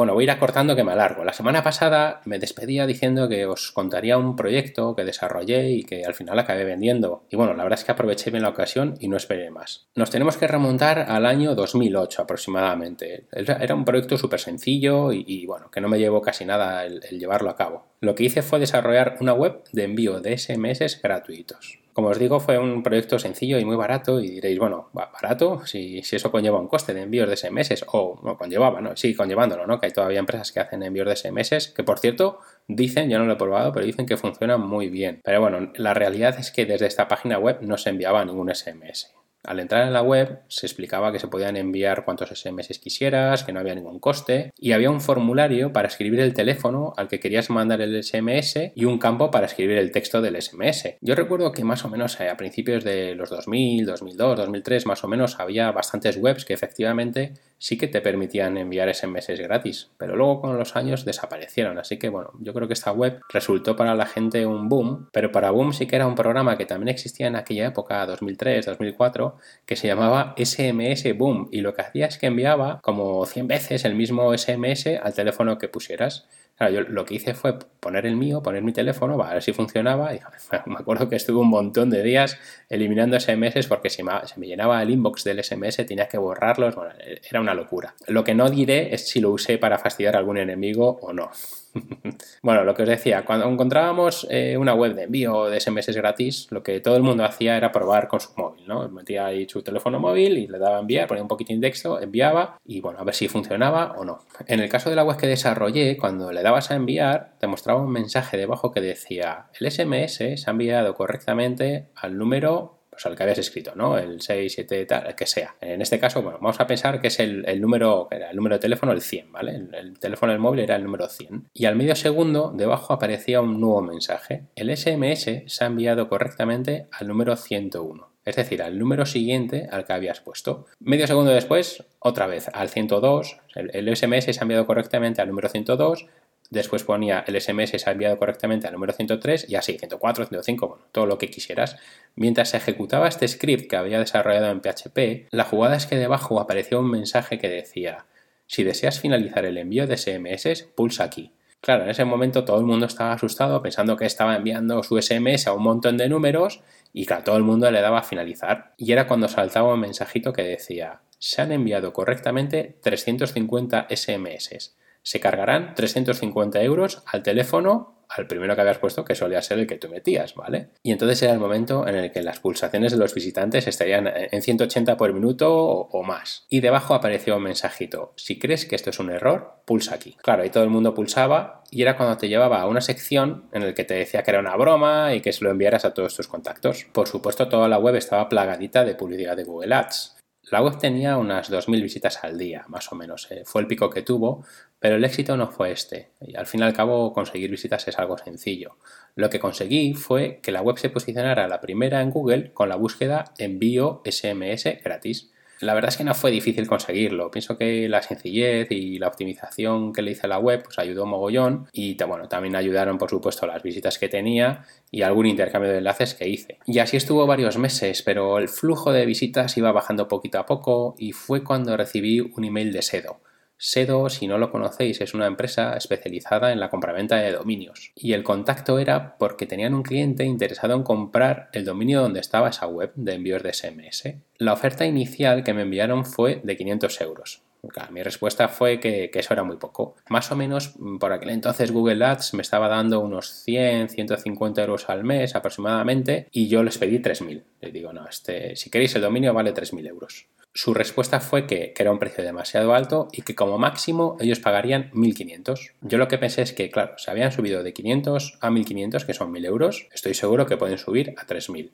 Bueno, 0.00 0.14
voy 0.14 0.22
a 0.22 0.24
ir 0.24 0.30
acortando 0.30 0.74
que 0.74 0.82
me 0.82 0.92
alargo. 0.92 1.24
La 1.24 1.34
semana 1.34 1.62
pasada 1.62 2.22
me 2.24 2.38
despedía 2.38 2.86
diciendo 2.86 3.28
que 3.28 3.44
os 3.44 3.70
contaría 3.70 4.16
un 4.16 4.34
proyecto 4.34 4.96
que 4.96 5.04
desarrollé 5.04 5.72
y 5.72 5.84
que 5.84 6.06
al 6.06 6.14
final 6.14 6.38
acabé 6.38 6.64
vendiendo. 6.64 7.26
Y 7.28 7.36
bueno, 7.36 7.52
la 7.52 7.64
verdad 7.64 7.80
es 7.80 7.84
que 7.84 7.92
aproveché 7.92 8.30
bien 8.30 8.42
la 8.42 8.48
ocasión 8.48 8.94
y 8.98 9.08
no 9.08 9.18
esperé 9.18 9.50
más. 9.50 9.88
Nos 9.94 10.08
tenemos 10.08 10.38
que 10.38 10.46
remontar 10.46 11.00
al 11.00 11.26
año 11.26 11.54
2008 11.54 12.22
aproximadamente. 12.22 13.26
Era 13.30 13.74
un 13.74 13.84
proyecto 13.84 14.16
súper 14.16 14.40
sencillo 14.40 15.12
y, 15.12 15.44
bueno, 15.44 15.70
que 15.70 15.82
no 15.82 15.88
me 15.90 15.98
llevó 15.98 16.22
casi 16.22 16.46
nada 16.46 16.86
el 16.86 17.18
llevarlo 17.18 17.50
a 17.50 17.56
cabo. 17.56 17.84
Lo 18.00 18.14
que 18.14 18.24
hice 18.24 18.40
fue 18.40 18.58
desarrollar 18.58 19.18
una 19.20 19.34
web 19.34 19.64
de 19.72 19.84
envío 19.84 20.20
de 20.20 20.38
SMS 20.38 20.98
gratuitos. 21.02 21.78
Como 22.00 22.12
os 22.12 22.18
digo, 22.18 22.40
fue 22.40 22.58
un 22.58 22.82
proyecto 22.82 23.18
sencillo 23.18 23.58
y 23.58 23.66
muy 23.66 23.76
barato 23.76 24.22
y 24.22 24.30
diréis, 24.30 24.58
bueno, 24.58 24.88
barato, 24.94 25.66
si, 25.66 26.02
si 26.02 26.16
eso 26.16 26.30
conlleva 26.30 26.58
un 26.58 26.66
coste 26.66 26.94
de 26.94 27.02
envíos 27.02 27.28
de 27.28 27.36
SMS 27.36 27.84
o 27.88 28.18
no, 28.24 28.38
conllevaba, 28.38 28.80
¿no? 28.80 28.96
Sí, 28.96 29.14
conllevándolo, 29.14 29.66
¿no? 29.66 29.78
Que 29.78 29.84
hay 29.84 29.92
todavía 29.92 30.18
empresas 30.18 30.50
que 30.50 30.60
hacen 30.60 30.82
envíos 30.82 31.06
de 31.06 31.14
SMS, 31.14 31.74
que 31.76 31.84
por 31.84 31.98
cierto, 31.98 32.38
dicen, 32.66 33.10
yo 33.10 33.18
no 33.18 33.26
lo 33.26 33.34
he 33.34 33.36
probado, 33.36 33.70
pero 33.74 33.84
dicen 33.84 34.06
que 34.06 34.16
funcionan 34.16 34.62
muy 34.62 34.88
bien. 34.88 35.20
Pero 35.22 35.42
bueno, 35.42 35.72
la 35.74 35.92
realidad 35.92 36.38
es 36.38 36.50
que 36.50 36.64
desde 36.64 36.86
esta 36.86 37.06
página 37.06 37.38
web 37.38 37.58
no 37.60 37.76
se 37.76 37.90
enviaba 37.90 38.24
ningún 38.24 38.48
SMS. 38.48 39.12
Al 39.42 39.58
entrar 39.60 39.86
en 39.86 39.92
la 39.92 40.02
web 40.02 40.40
se 40.48 40.66
explicaba 40.66 41.12
que 41.12 41.18
se 41.18 41.28
podían 41.28 41.56
enviar 41.56 42.04
cuantos 42.04 42.28
SMS 42.28 42.78
quisieras, 42.78 43.42
que 43.42 43.52
no 43.52 43.60
había 43.60 43.74
ningún 43.74 43.98
coste 43.98 44.52
y 44.58 44.72
había 44.72 44.90
un 44.90 45.00
formulario 45.00 45.72
para 45.72 45.88
escribir 45.88 46.20
el 46.20 46.34
teléfono 46.34 46.92
al 46.96 47.08
que 47.08 47.20
querías 47.20 47.48
mandar 47.48 47.80
el 47.80 48.02
SMS 48.02 48.72
y 48.74 48.84
un 48.84 48.98
campo 48.98 49.30
para 49.30 49.46
escribir 49.46 49.78
el 49.78 49.92
texto 49.92 50.20
del 50.20 50.40
SMS. 50.40 50.96
Yo 51.00 51.14
recuerdo 51.14 51.52
que 51.52 51.64
más 51.64 51.84
o 51.84 51.88
menos 51.88 52.20
eh, 52.20 52.28
a 52.28 52.36
principios 52.36 52.84
de 52.84 53.14
los 53.14 53.30
2000, 53.30 53.86
2002, 53.86 54.36
2003 54.36 54.86
más 54.86 55.04
o 55.04 55.08
menos 55.08 55.40
había 55.40 55.72
bastantes 55.72 56.16
webs 56.16 56.44
que 56.44 56.54
efectivamente 56.54 57.32
sí 57.60 57.76
que 57.76 57.88
te 57.88 58.00
permitían 58.00 58.56
enviar 58.56 58.92
SMS 58.92 59.38
gratis, 59.38 59.90
pero 59.98 60.16
luego 60.16 60.40
con 60.40 60.58
los 60.58 60.76
años 60.76 61.04
desaparecieron, 61.04 61.78
así 61.78 61.98
que 61.98 62.08
bueno, 62.08 62.32
yo 62.40 62.54
creo 62.54 62.66
que 62.66 62.74
esta 62.74 62.90
web 62.90 63.20
resultó 63.28 63.76
para 63.76 63.94
la 63.94 64.06
gente 64.06 64.46
un 64.46 64.68
boom, 64.68 65.08
pero 65.12 65.30
para 65.30 65.50
Boom 65.50 65.74
sí 65.74 65.86
que 65.86 65.96
era 65.96 66.06
un 66.06 66.14
programa 66.14 66.56
que 66.56 66.64
también 66.64 66.88
existía 66.88 67.26
en 67.26 67.36
aquella 67.36 67.66
época, 67.66 68.04
2003, 68.06 68.64
2004, 68.64 69.36
que 69.66 69.76
se 69.76 69.86
llamaba 69.86 70.34
SMS 70.38 71.16
Boom 71.16 71.48
y 71.52 71.60
lo 71.60 71.74
que 71.74 71.82
hacía 71.82 72.06
es 72.06 72.16
que 72.16 72.26
enviaba 72.26 72.80
como 72.80 73.26
100 73.26 73.46
veces 73.46 73.84
el 73.84 73.94
mismo 73.94 74.36
SMS 74.36 74.86
al 75.02 75.12
teléfono 75.12 75.58
que 75.58 75.68
pusieras. 75.68 76.26
Yo 76.68 76.82
lo 76.82 77.06
que 77.06 77.14
hice 77.14 77.32
fue 77.32 77.58
poner 77.80 78.04
el 78.04 78.16
mío, 78.16 78.42
poner 78.42 78.62
mi 78.62 78.72
teléfono, 78.72 79.20
a 79.22 79.32
ver 79.32 79.42
si 79.42 79.52
funcionaba. 79.52 80.10
Me 80.66 80.74
acuerdo 80.74 81.08
que 81.08 81.16
estuve 81.16 81.38
un 81.38 81.48
montón 81.48 81.88
de 81.88 82.02
días 82.02 82.38
eliminando 82.68 83.18
SMS 83.18 83.66
porque 83.66 83.88
si 83.88 84.02
me, 84.02 84.12
se 84.26 84.38
me 84.38 84.46
llenaba 84.46 84.82
el 84.82 84.90
inbox 84.90 85.24
del 85.24 85.42
SMS, 85.42 85.76
tenía 85.86 86.06
que 86.06 86.18
borrarlos. 86.18 86.74
Bueno, 86.74 86.92
era 87.28 87.40
una 87.40 87.54
locura. 87.54 87.94
Lo 88.06 88.24
que 88.24 88.34
no 88.34 88.50
diré 88.50 88.94
es 88.94 89.08
si 89.08 89.20
lo 89.20 89.30
usé 89.30 89.58
para 89.58 89.78
fastidiar 89.78 90.16
a 90.16 90.18
algún 90.18 90.36
enemigo 90.36 90.98
o 91.00 91.12
no. 91.12 91.30
bueno, 92.42 92.64
lo 92.64 92.74
que 92.74 92.82
os 92.82 92.88
decía, 92.88 93.24
cuando 93.24 93.48
encontrábamos 93.48 94.26
eh, 94.30 94.56
una 94.56 94.74
web 94.74 94.94
de 94.94 95.04
envío 95.04 95.46
de 95.46 95.60
SMS 95.60 95.94
gratis, 95.94 96.48
lo 96.50 96.62
que 96.62 96.80
todo 96.80 96.96
el 96.96 97.02
mundo 97.02 97.24
hacía 97.24 97.56
era 97.56 97.70
probar 97.70 98.08
con 98.08 98.20
su 98.20 98.30
móvil, 98.36 98.66
¿no? 98.66 98.88
Metía 98.88 99.26
ahí 99.26 99.48
su 99.48 99.62
teléfono 99.62 100.00
móvil 100.00 100.38
y 100.38 100.46
le 100.46 100.58
daba 100.58 100.78
a 100.78 100.80
enviar, 100.80 101.06
ponía 101.06 101.22
un 101.22 101.28
poquitín 101.28 101.60
de 101.60 101.68
texto, 101.68 102.00
enviaba 102.00 102.58
y 102.64 102.80
bueno, 102.80 102.98
a 102.98 103.04
ver 103.04 103.14
si 103.14 103.28
funcionaba 103.28 103.92
o 103.96 104.04
no. 104.04 104.18
En 104.46 104.60
el 104.60 104.68
caso 104.68 104.90
de 104.90 104.96
la 104.96 105.04
web 105.04 105.16
que 105.16 105.26
desarrollé, 105.26 105.96
cuando 105.96 106.32
le 106.32 106.42
dabas 106.50 106.72
a 106.72 106.74
enviar, 106.74 107.36
te 107.38 107.46
mostraba 107.46 107.80
un 107.80 107.92
mensaje 107.92 108.36
debajo 108.36 108.72
que 108.72 108.80
decía, 108.80 109.46
el 109.58 109.70
SMS 109.70 110.16
se 110.16 110.44
ha 110.46 110.50
enviado 110.50 110.94
correctamente 110.94 111.86
al 111.94 112.18
número 112.18 112.76
o 112.92 112.98
sea, 112.98 113.12
el 113.12 113.16
que 113.16 113.22
habías 113.22 113.38
escrito, 113.38 113.72
¿no? 113.76 113.96
El 113.96 114.20
6, 114.20 114.52
7, 114.52 114.84
tal, 114.84 115.06
el 115.06 115.14
que 115.14 115.24
sea. 115.24 115.54
En 115.60 115.80
este 115.80 115.98
caso, 115.98 116.20
bueno, 116.20 116.38
vamos 116.38 116.60
a 116.60 116.66
pensar 116.66 117.00
que 117.00 117.06
es 117.06 117.18
el, 117.20 117.60
número, 117.60 118.08
era 118.10 118.28
el 118.30 118.36
número 118.36 118.56
de 118.56 118.60
teléfono, 118.60 118.92
el 118.92 119.00
100, 119.00 119.32
¿vale? 119.32 119.54
El, 119.72 119.98
teléfono 119.98 120.32
del 120.32 120.40
móvil 120.40 120.60
era 120.60 120.76
el 120.76 120.84
número 120.84 121.08
100. 121.08 121.48
Y 121.54 121.64
al 121.64 121.76
medio 121.76 121.94
segundo, 121.94 122.52
debajo 122.54 122.92
aparecía 122.92 123.40
un 123.40 123.58
nuevo 123.58 123.80
mensaje. 123.80 124.48
El 124.54 124.76
SMS 124.76 125.44
se 125.46 125.64
ha 125.64 125.66
enviado 125.68 126.10
correctamente 126.10 126.88
al 126.92 127.08
número 127.08 127.36
101 127.36 128.10
es 128.22 128.36
decir, 128.36 128.62
al 128.62 128.78
número 128.78 129.06
siguiente 129.06 129.66
al 129.70 129.84
que 129.84 129.92
habías 129.92 130.20
puesto. 130.20 130.66
Medio 130.78 131.06
segundo 131.06 131.30
después, 131.30 131.84
otra 131.98 132.26
vez 132.26 132.48
al 132.52 132.68
102, 132.68 133.38
el, 133.54 133.70
el, 133.74 133.96
SMS 133.96 134.24
se 134.24 134.38
ha 134.38 134.42
enviado 134.42 134.66
correctamente 134.66 135.22
al 135.22 135.28
número 135.28 135.48
102, 135.48 136.06
después 136.50 136.82
ponía 136.84 137.24
el 137.26 137.40
SMS 137.40 137.70
se 137.70 137.88
ha 137.88 137.92
enviado 137.92 138.18
correctamente 138.18 138.66
al 138.66 138.74
número 138.74 138.92
103 138.92 139.46
y 139.48 139.54
así, 139.54 139.78
104, 139.78 140.26
105, 140.26 140.68
bueno, 140.68 140.84
todo 140.92 141.06
lo 141.06 141.16
que 141.16 141.30
quisieras. 141.30 141.76
Mientras 142.16 142.50
se 142.50 142.58
ejecutaba 142.58 143.08
este 143.08 143.26
script 143.26 143.70
que 143.70 143.76
había 143.76 143.98
desarrollado 143.98 144.50
en 144.50 144.60
PHP, 144.60 145.28
la 145.30 145.44
jugada 145.44 145.76
es 145.76 145.86
que 145.86 145.96
debajo 145.96 146.40
apareció 146.40 146.80
un 146.80 146.90
mensaje 146.90 147.38
que 147.38 147.48
decía, 147.48 148.06
si 148.46 148.64
deseas 148.64 149.00
finalizar 149.00 149.44
el 149.44 149.58
envío 149.58 149.86
de 149.86 149.96
SMS, 149.96 150.64
pulsa 150.74 151.04
aquí. 151.04 151.32
Claro, 151.60 151.84
en 151.84 151.90
ese 151.90 152.04
momento 152.04 152.44
todo 152.44 152.58
el 152.58 152.66
mundo 152.66 152.86
estaba 152.86 153.12
asustado 153.12 153.62
pensando 153.62 153.96
que 153.96 154.06
estaba 154.06 154.34
enviando 154.34 154.82
su 154.82 155.00
SMS 155.00 155.46
a 155.46 155.52
un 155.52 155.62
montón 155.62 155.98
de 155.98 156.08
números 156.08 156.62
y 156.92 157.06
que 157.06 157.14
a 157.14 157.22
todo 157.22 157.36
el 157.36 157.42
mundo 157.42 157.70
le 157.70 157.80
daba 157.80 158.00
a 158.00 158.02
finalizar. 158.02 158.74
Y 158.76 158.92
era 158.92 159.06
cuando 159.06 159.28
saltaba 159.28 159.74
un 159.74 159.80
mensajito 159.80 160.32
que 160.32 160.42
decía, 160.42 161.02
se 161.18 161.42
han 161.42 161.52
enviado 161.52 161.92
correctamente 161.92 162.78
350 162.82 163.86
SMS 163.90 164.74
se 165.02 165.20
cargarán 165.20 165.74
350 165.74 166.62
euros 166.62 167.02
al 167.06 167.22
teléfono 167.22 168.00
al 168.10 168.26
primero 168.26 168.54
que 168.54 168.60
habías 168.60 168.78
puesto, 168.78 169.04
que 169.04 169.14
solía 169.14 169.40
ser 169.40 169.60
el 169.60 169.66
que 169.66 169.78
tú 169.78 169.88
metías, 169.88 170.34
¿vale? 170.34 170.70
Y 170.82 170.90
entonces 170.90 171.22
era 171.22 171.32
el 171.32 171.38
momento 171.38 171.86
en 171.86 171.94
el 171.94 172.10
que 172.10 172.22
las 172.22 172.40
pulsaciones 172.40 172.92
de 172.92 172.98
los 172.98 173.14
visitantes 173.14 173.68
estarían 173.68 174.10
en 174.12 174.42
180 174.42 174.96
por 174.96 175.12
minuto 175.12 175.54
o, 175.56 176.02
más. 176.02 176.44
Y 176.48 176.60
debajo 176.60 176.94
apareció 176.94 177.36
un 177.36 177.44
mensajito, 177.44 178.12
si 178.16 178.38
crees 178.38 178.66
que 178.66 178.74
esto 178.74 178.90
es 178.90 178.98
un 178.98 179.10
error, 179.10 179.62
pulsa 179.64 179.94
aquí. 179.94 180.16
Claro, 180.22 180.44
y 180.44 180.50
todo 180.50 180.64
el 180.64 180.70
mundo 180.70 180.92
pulsaba 180.92 181.62
y 181.70 181.82
era 181.82 181.96
cuando 181.96 182.16
te 182.16 182.28
llevaba 182.28 182.60
a 182.60 182.66
una 182.66 182.80
sección 182.80 183.48
en 183.52 183.64
la 183.64 183.74
que 183.74 183.84
te 183.84 183.94
decía 183.94 184.24
que 184.24 184.32
era 184.32 184.40
una 184.40 184.56
broma 184.56 185.14
y 185.14 185.20
que 185.20 185.32
se 185.32 185.44
lo 185.44 185.50
enviaras 185.50 185.84
a 185.84 185.94
todos 185.94 186.16
tus 186.16 186.26
contactos. 186.26 186.86
Por 186.92 187.06
supuesto, 187.06 187.48
toda 187.48 187.68
la 187.68 187.78
web 187.78 187.94
estaba 187.94 188.28
plagadita 188.28 188.84
de 188.84 188.96
publicidad 188.96 189.36
de 189.36 189.44
Google 189.44 189.74
Ads. 189.74 190.16
La 190.50 190.62
web 190.62 190.78
tenía 190.78 191.16
unas 191.16 191.50
2.000 191.50 191.80
visitas 191.80 192.24
al 192.24 192.36
día, 192.36 192.64
más 192.66 192.90
o 192.90 192.96
menos. 192.96 193.30
Eh, 193.30 193.42
fue 193.44 193.60
el 193.60 193.68
pico 193.68 193.88
que 193.88 194.02
tuvo, 194.02 194.44
pero 194.80 194.96
el 194.96 195.04
éxito 195.04 195.36
no 195.36 195.48
fue 195.48 195.70
este. 195.70 196.08
Y 196.20 196.34
al 196.36 196.46
fin 196.46 196.60
y 196.60 196.64
al 196.64 196.72
cabo, 196.72 197.12
conseguir 197.12 197.50
visitas 197.50 197.86
es 197.86 197.98
algo 197.98 198.18
sencillo. 198.18 198.76
Lo 199.14 199.30
que 199.30 199.38
conseguí 199.38 199.94
fue 199.94 200.40
que 200.42 200.52
la 200.52 200.62
web 200.62 200.78
se 200.78 200.90
posicionara 200.90 201.46
la 201.46 201.60
primera 201.60 202.00
en 202.00 202.10
Google 202.10 202.52
con 202.52 202.68
la 202.68 202.76
búsqueda 202.76 203.26
envío 203.38 204.00
SMS 204.04 204.64
gratis. 204.82 205.30
La 205.60 205.74
verdad 205.74 205.90
es 205.90 205.98
que 205.98 206.04
no 206.04 206.14
fue 206.14 206.30
difícil 206.30 206.66
conseguirlo. 206.66 207.30
Pienso 207.30 207.58
que 207.58 207.86
la 207.90 208.00
sencillez 208.00 208.68
y 208.70 208.98
la 208.98 209.08
optimización 209.08 209.92
que 209.92 210.00
le 210.00 210.12
hice 210.12 210.24
a 210.24 210.30
la 210.30 210.38
web 210.38 210.62
pues 210.62 210.78
ayudó 210.78 211.04
mogollón 211.04 211.68
y 211.70 212.02
bueno, 212.02 212.28
también 212.28 212.56
ayudaron 212.56 212.96
por 212.96 213.10
supuesto 213.10 213.46
las 213.46 213.62
visitas 213.62 213.98
que 213.98 214.08
tenía 214.08 214.64
y 214.90 215.02
algún 215.02 215.26
intercambio 215.26 215.70
de 215.70 215.78
enlaces 215.78 216.14
que 216.14 216.26
hice. 216.26 216.58
Y 216.64 216.78
así 216.78 216.96
estuvo 216.96 217.26
varios 217.26 217.58
meses, 217.58 218.02
pero 218.02 218.38
el 218.38 218.48
flujo 218.48 218.90
de 218.90 219.04
visitas 219.04 219.58
iba 219.58 219.70
bajando 219.70 220.08
poquito 220.08 220.38
a 220.38 220.46
poco 220.46 220.94
y 220.96 221.12
fue 221.12 221.44
cuando 221.44 221.76
recibí 221.76 222.20
un 222.20 222.44
email 222.44 222.72
de 222.72 222.80
Sedo 222.80 223.20
Sedo, 223.62 224.08
si 224.08 224.26
no 224.26 224.38
lo 224.38 224.50
conocéis, 224.50 225.02
es 225.02 225.12
una 225.12 225.26
empresa 225.26 225.76
especializada 225.76 226.50
en 226.50 226.60
la 226.60 226.70
compraventa 226.70 227.16
de 227.16 227.32
dominios. 227.32 227.92
Y 227.94 228.14
el 228.14 228.22
contacto 228.22 228.78
era 228.78 229.18
porque 229.18 229.44
tenían 229.44 229.74
un 229.74 229.82
cliente 229.82 230.24
interesado 230.24 230.74
en 230.74 230.82
comprar 230.82 231.50
el 231.52 231.66
dominio 231.66 232.00
donde 232.00 232.20
estaba 232.20 232.48
esa 232.48 232.66
web 232.66 232.90
de 232.94 233.12
envíos 233.12 233.42
de 233.42 233.52
SMS. 233.52 234.14
La 234.38 234.54
oferta 234.54 234.86
inicial 234.86 235.44
que 235.44 235.52
me 235.52 235.60
enviaron 235.60 236.06
fue 236.06 236.40
de 236.42 236.56
500 236.56 237.00
euros. 237.02 237.42
mi 237.90 238.02
respuesta 238.02 238.48
fue 238.48 238.80
que, 238.80 239.10
eso 239.12 239.34
era 239.34 239.44
muy 239.44 239.58
poco. 239.58 239.94
Más 240.08 240.32
o 240.32 240.36
menos 240.36 240.72
mm, 240.78 240.96
por 240.96 241.12
aquel 241.12 241.28
entonces 241.28 241.70
Google 241.70 242.02
Ads 242.02 242.32
me 242.32 242.40
estaba 242.40 242.66
dando 242.68 243.00
unos 243.00 243.28
100, 243.44 243.90
150 243.90 244.62
euros 244.62 244.88
al 244.88 245.04
mes 245.04 245.36
aproximadamente 245.36 246.28
y 246.32 246.48
yo 246.48 246.62
les 246.62 246.78
pedí 246.78 246.98
3.000. 246.98 247.42
Les 247.60 247.72
digo, 247.74 247.92
no, 247.92 248.08
este, 248.08 248.56
si 248.56 248.70
queréis 248.70 248.94
el 248.94 249.02
dominio 249.02 249.34
vale 249.34 249.52
3.000 249.52 249.86
euros. 249.86 250.26
Su 250.52 250.74
respuesta 250.74 251.20
fue 251.20 251.46
que, 251.46 251.72
era 251.78 251.92
un 251.92 252.00
precio 252.00 252.24
demasiado 252.24 252.74
alto 252.74 253.08
y 253.12 253.22
que 253.22 253.36
como 253.36 253.56
máximo 253.56 254.16
ellos 254.20 254.40
pagarían 254.40 254.90
1.500. 254.92 255.74
Yo 255.80 255.96
lo 255.96 256.08
que 256.08 256.18
pensé 256.18 256.42
es 256.42 256.52
que, 256.52 256.70
claro, 256.70 256.98
se 256.98 257.10
habían 257.10 257.30
subido 257.30 257.62
de 257.62 257.72
500 257.72 258.38
a 258.40 258.50
1.500, 258.50 259.06
que 259.06 259.14
son 259.14 259.32
1.000 259.32 259.46
euros, 259.46 259.88
estoy 259.92 260.14
seguro 260.14 260.46
que 260.46 260.56
pueden 260.56 260.78
subir 260.78 261.14
a 261.16 261.26
3.000. 261.26 261.70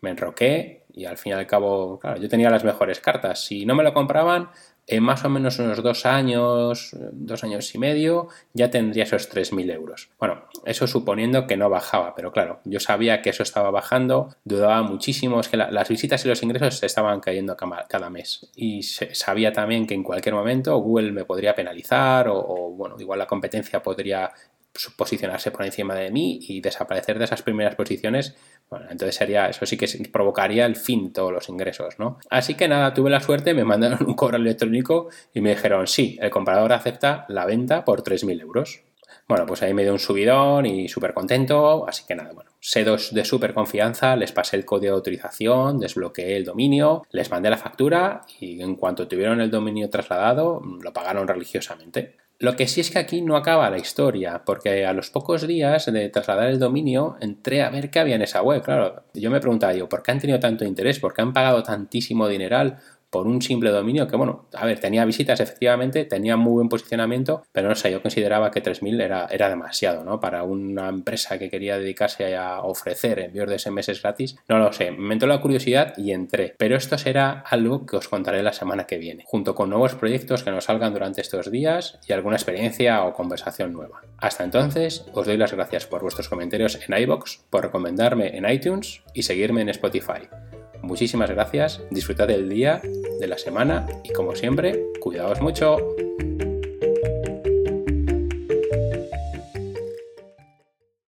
Me 0.00 0.10
enroqué 0.10 0.84
y 0.92 1.06
al 1.06 1.16
fin 1.16 1.30
y 1.30 1.34
al 1.34 1.46
cabo, 1.46 1.98
claro, 1.98 2.20
yo 2.20 2.28
tenía 2.28 2.50
las 2.50 2.64
mejores 2.64 3.00
cartas. 3.00 3.44
Si 3.44 3.64
no 3.64 3.74
me 3.74 3.82
lo 3.82 3.94
compraban, 3.94 4.50
en 4.88 5.02
más 5.02 5.24
o 5.24 5.28
menos 5.28 5.58
unos 5.58 5.82
dos 5.82 6.06
años, 6.06 6.96
dos 7.12 7.44
años 7.44 7.74
y 7.74 7.78
medio, 7.78 8.28
ya 8.54 8.70
tendría 8.70 9.04
esos 9.04 9.30
3.000 9.30 9.70
euros. 9.70 10.08
Bueno, 10.18 10.44
eso 10.64 10.86
suponiendo 10.86 11.46
que 11.46 11.58
no 11.58 11.68
bajaba, 11.68 12.14
pero 12.14 12.32
claro, 12.32 12.60
yo 12.64 12.80
sabía 12.80 13.20
que 13.20 13.30
eso 13.30 13.42
estaba 13.42 13.70
bajando, 13.70 14.34
dudaba 14.44 14.82
muchísimo, 14.82 15.40
es 15.40 15.48
que 15.48 15.58
las 15.58 15.88
visitas 15.88 16.24
y 16.24 16.28
los 16.28 16.42
ingresos 16.42 16.78
se 16.78 16.86
estaban 16.86 17.20
cayendo 17.20 17.54
cada 17.56 18.08
mes. 18.08 18.50
Y 18.56 18.82
sabía 18.82 19.52
también 19.52 19.86
que 19.86 19.94
en 19.94 20.02
cualquier 20.02 20.34
momento 20.34 20.76
Google 20.78 21.12
me 21.12 21.26
podría 21.26 21.54
penalizar 21.54 22.28
o, 22.28 22.38
o 22.38 22.70
bueno, 22.70 22.96
igual 22.98 23.18
la 23.18 23.26
competencia 23.26 23.82
podría 23.82 24.32
posicionarse 24.96 25.50
por 25.50 25.64
encima 25.64 25.94
de 25.94 26.10
mí 26.10 26.38
y 26.42 26.60
desaparecer 26.60 27.18
de 27.18 27.24
esas 27.24 27.42
primeras 27.42 27.74
posiciones, 27.74 28.36
bueno, 28.70 28.86
entonces 28.90 29.16
sería, 29.16 29.48
eso 29.48 29.64
sí 29.66 29.76
que 29.76 29.86
provocaría 30.12 30.66
el 30.66 30.76
fin 30.76 31.06
de 31.06 31.12
todos 31.12 31.32
los 31.32 31.48
ingresos, 31.48 31.98
¿no? 31.98 32.18
Así 32.30 32.54
que 32.54 32.68
nada, 32.68 32.92
tuve 32.94 33.10
la 33.10 33.20
suerte, 33.20 33.54
me 33.54 33.64
mandaron 33.64 33.98
un 34.06 34.14
correo 34.14 34.40
electrónico 34.40 35.08
y 35.34 35.40
me 35.40 35.50
dijeron, 35.50 35.86
sí, 35.86 36.18
el 36.20 36.30
comprador 36.30 36.72
acepta 36.72 37.24
la 37.28 37.46
venta 37.46 37.84
por 37.84 38.02
3.000 38.02 38.40
euros. 38.40 38.82
Bueno, 39.26 39.44
pues 39.44 39.62
ahí 39.62 39.74
me 39.74 39.82
dio 39.82 39.92
un 39.92 39.98
subidón 39.98 40.64
y 40.64 40.88
súper 40.88 41.12
contento, 41.12 41.86
así 41.86 42.04
que 42.06 42.14
nada, 42.14 42.32
bueno, 42.32 42.50
sedos 42.60 43.12
de 43.12 43.26
súper 43.26 43.52
confianza, 43.52 44.16
les 44.16 44.32
pasé 44.32 44.56
el 44.56 44.64
código 44.64 44.92
de 44.92 44.96
autorización, 44.96 45.78
desbloqueé 45.78 46.36
el 46.36 46.44
dominio, 46.44 47.06
les 47.10 47.30
mandé 47.30 47.50
la 47.50 47.58
factura 47.58 48.22
y 48.40 48.62
en 48.62 48.76
cuanto 48.76 49.06
tuvieron 49.06 49.42
el 49.42 49.50
dominio 49.50 49.90
trasladado, 49.90 50.62
lo 50.82 50.92
pagaron 50.94 51.28
religiosamente. 51.28 52.16
Lo 52.40 52.54
que 52.54 52.68
sí 52.68 52.80
es 52.80 52.92
que 52.92 53.00
aquí 53.00 53.20
no 53.20 53.36
acaba 53.36 53.68
la 53.68 53.78
historia, 53.78 54.44
porque 54.44 54.86
a 54.86 54.92
los 54.92 55.10
pocos 55.10 55.44
días 55.44 55.86
de 55.86 56.08
trasladar 56.08 56.48
el 56.48 56.60
dominio 56.60 57.16
entré 57.20 57.62
a 57.62 57.70
ver 57.70 57.90
qué 57.90 57.98
había 57.98 58.14
en 58.14 58.22
esa 58.22 58.42
web. 58.42 58.62
Claro, 58.62 59.02
yo 59.12 59.28
me 59.28 59.40
preguntaba, 59.40 59.74
yo, 59.74 59.88
¿por 59.88 60.04
qué 60.04 60.12
han 60.12 60.20
tenido 60.20 60.38
tanto 60.38 60.64
interés? 60.64 61.00
¿Por 61.00 61.14
qué 61.14 61.22
han 61.22 61.32
pagado 61.32 61.64
tantísimo 61.64 62.28
dineral 62.28 62.78
por 63.10 63.26
un 63.26 63.42
simple 63.42 63.70
dominio 63.70 64.08
que, 64.08 64.16
bueno, 64.16 64.48
a 64.54 64.66
ver, 64.66 64.80
tenía 64.80 65.04
visitas 65.04 65.40
efectivamente, 65.40 66.04
tenía 66.04 66.36
muy 66.36 66.54
buen 66.54 66.68
posicionamiento, 66.68 67.42
pero 67.52 67.68
no 67.68 67.74
sé, 67.74 67.90
yo 67.90 68.02
consideraba 68.02 68.50
que 68.50 68.62
3.000 68.62 69.02
era, 69.02 69.26
era 69.30 69.48
demasiado, 69.48 70.04
¿no? 70.04 70.20
Para 70.20 70.42
una 70.42 70.88
empresa 70.88 71.38
que 71.38 71.50
quería 71.50 71.78
dedicarse 71.78 72.36
a 72.36 72.62
ofrecer 72.62 73.18
envíos 73.18 73.48
de 73.48 73.58
SMS 73.58 74.00
gratis, 74.02 74.36
no 74.48 74.58
lo 74.58 74.72
sé, 74.72 74.90
me 74.90 75.14
entró 75.14 75.28
la 75.28 75.40
curiosidad 75.40 75.94
y 75.96 76.12
entré, 76.12 76.54
pero 76.58 76.76
esto 76.76 76.98
será 76.98 77.44
algo 77.46 77.86
que 77.86 77.96
os 77.96 78.08
contaré 78.08 78.42
la 78.42 78.52
semana 78.52 78.86
que 78.86 78.98
viene, 78.98 79.24
junto 79.26 79.54
con 79.54 79.70
nuevos 79.70 79.94
proyectos 79.94 80.42
que 80.42 80.50
nos 80.50 80.64
salgan 80.64 80.92
durante 80.92 81.20
estos 81.20 81.50
días 81.50 81.98
y 82.06 82.12
alguna 82.12 82.36
experiencia 82.36 83.04
o 83.04 83.12
conversación 83.12 83.72
nueva. 83.72 84.02
Hasta 84.18 84.44
entonces, 84.44 85.04
os 85.12 85.26
doy 85.26 85.36
las 85.36 85.52
gracias 85.52 85.86
por 85.86 86.02
vuestros 86.02 86.28
comentarios 86.28 86.78
en 86.86 87.02
iBox, 87.02 87.44
por 87.50 87.62
recomendarme 87.62 88.36
en 88.36 88.48
iTunes 88.48 89.02
y 89.14 89.22
seguirme 89.22 89.62
en 89.62 89.68
Spotify. 89.70 90.28
Muchísimas 90.88 91.28
gracias, 91.28 91.82
disfrutad 91.90 92.26
del 92.26 92.48
día, 92.48 92.80
de 93.20 93.26
la 93.26 93.36
semana 93.36 93.86
y 94.04 94.12
como 94.14 94.34
siempre, 94.34 94.86
cuidaos 95.00 95.38
mucho. 95.42 95.76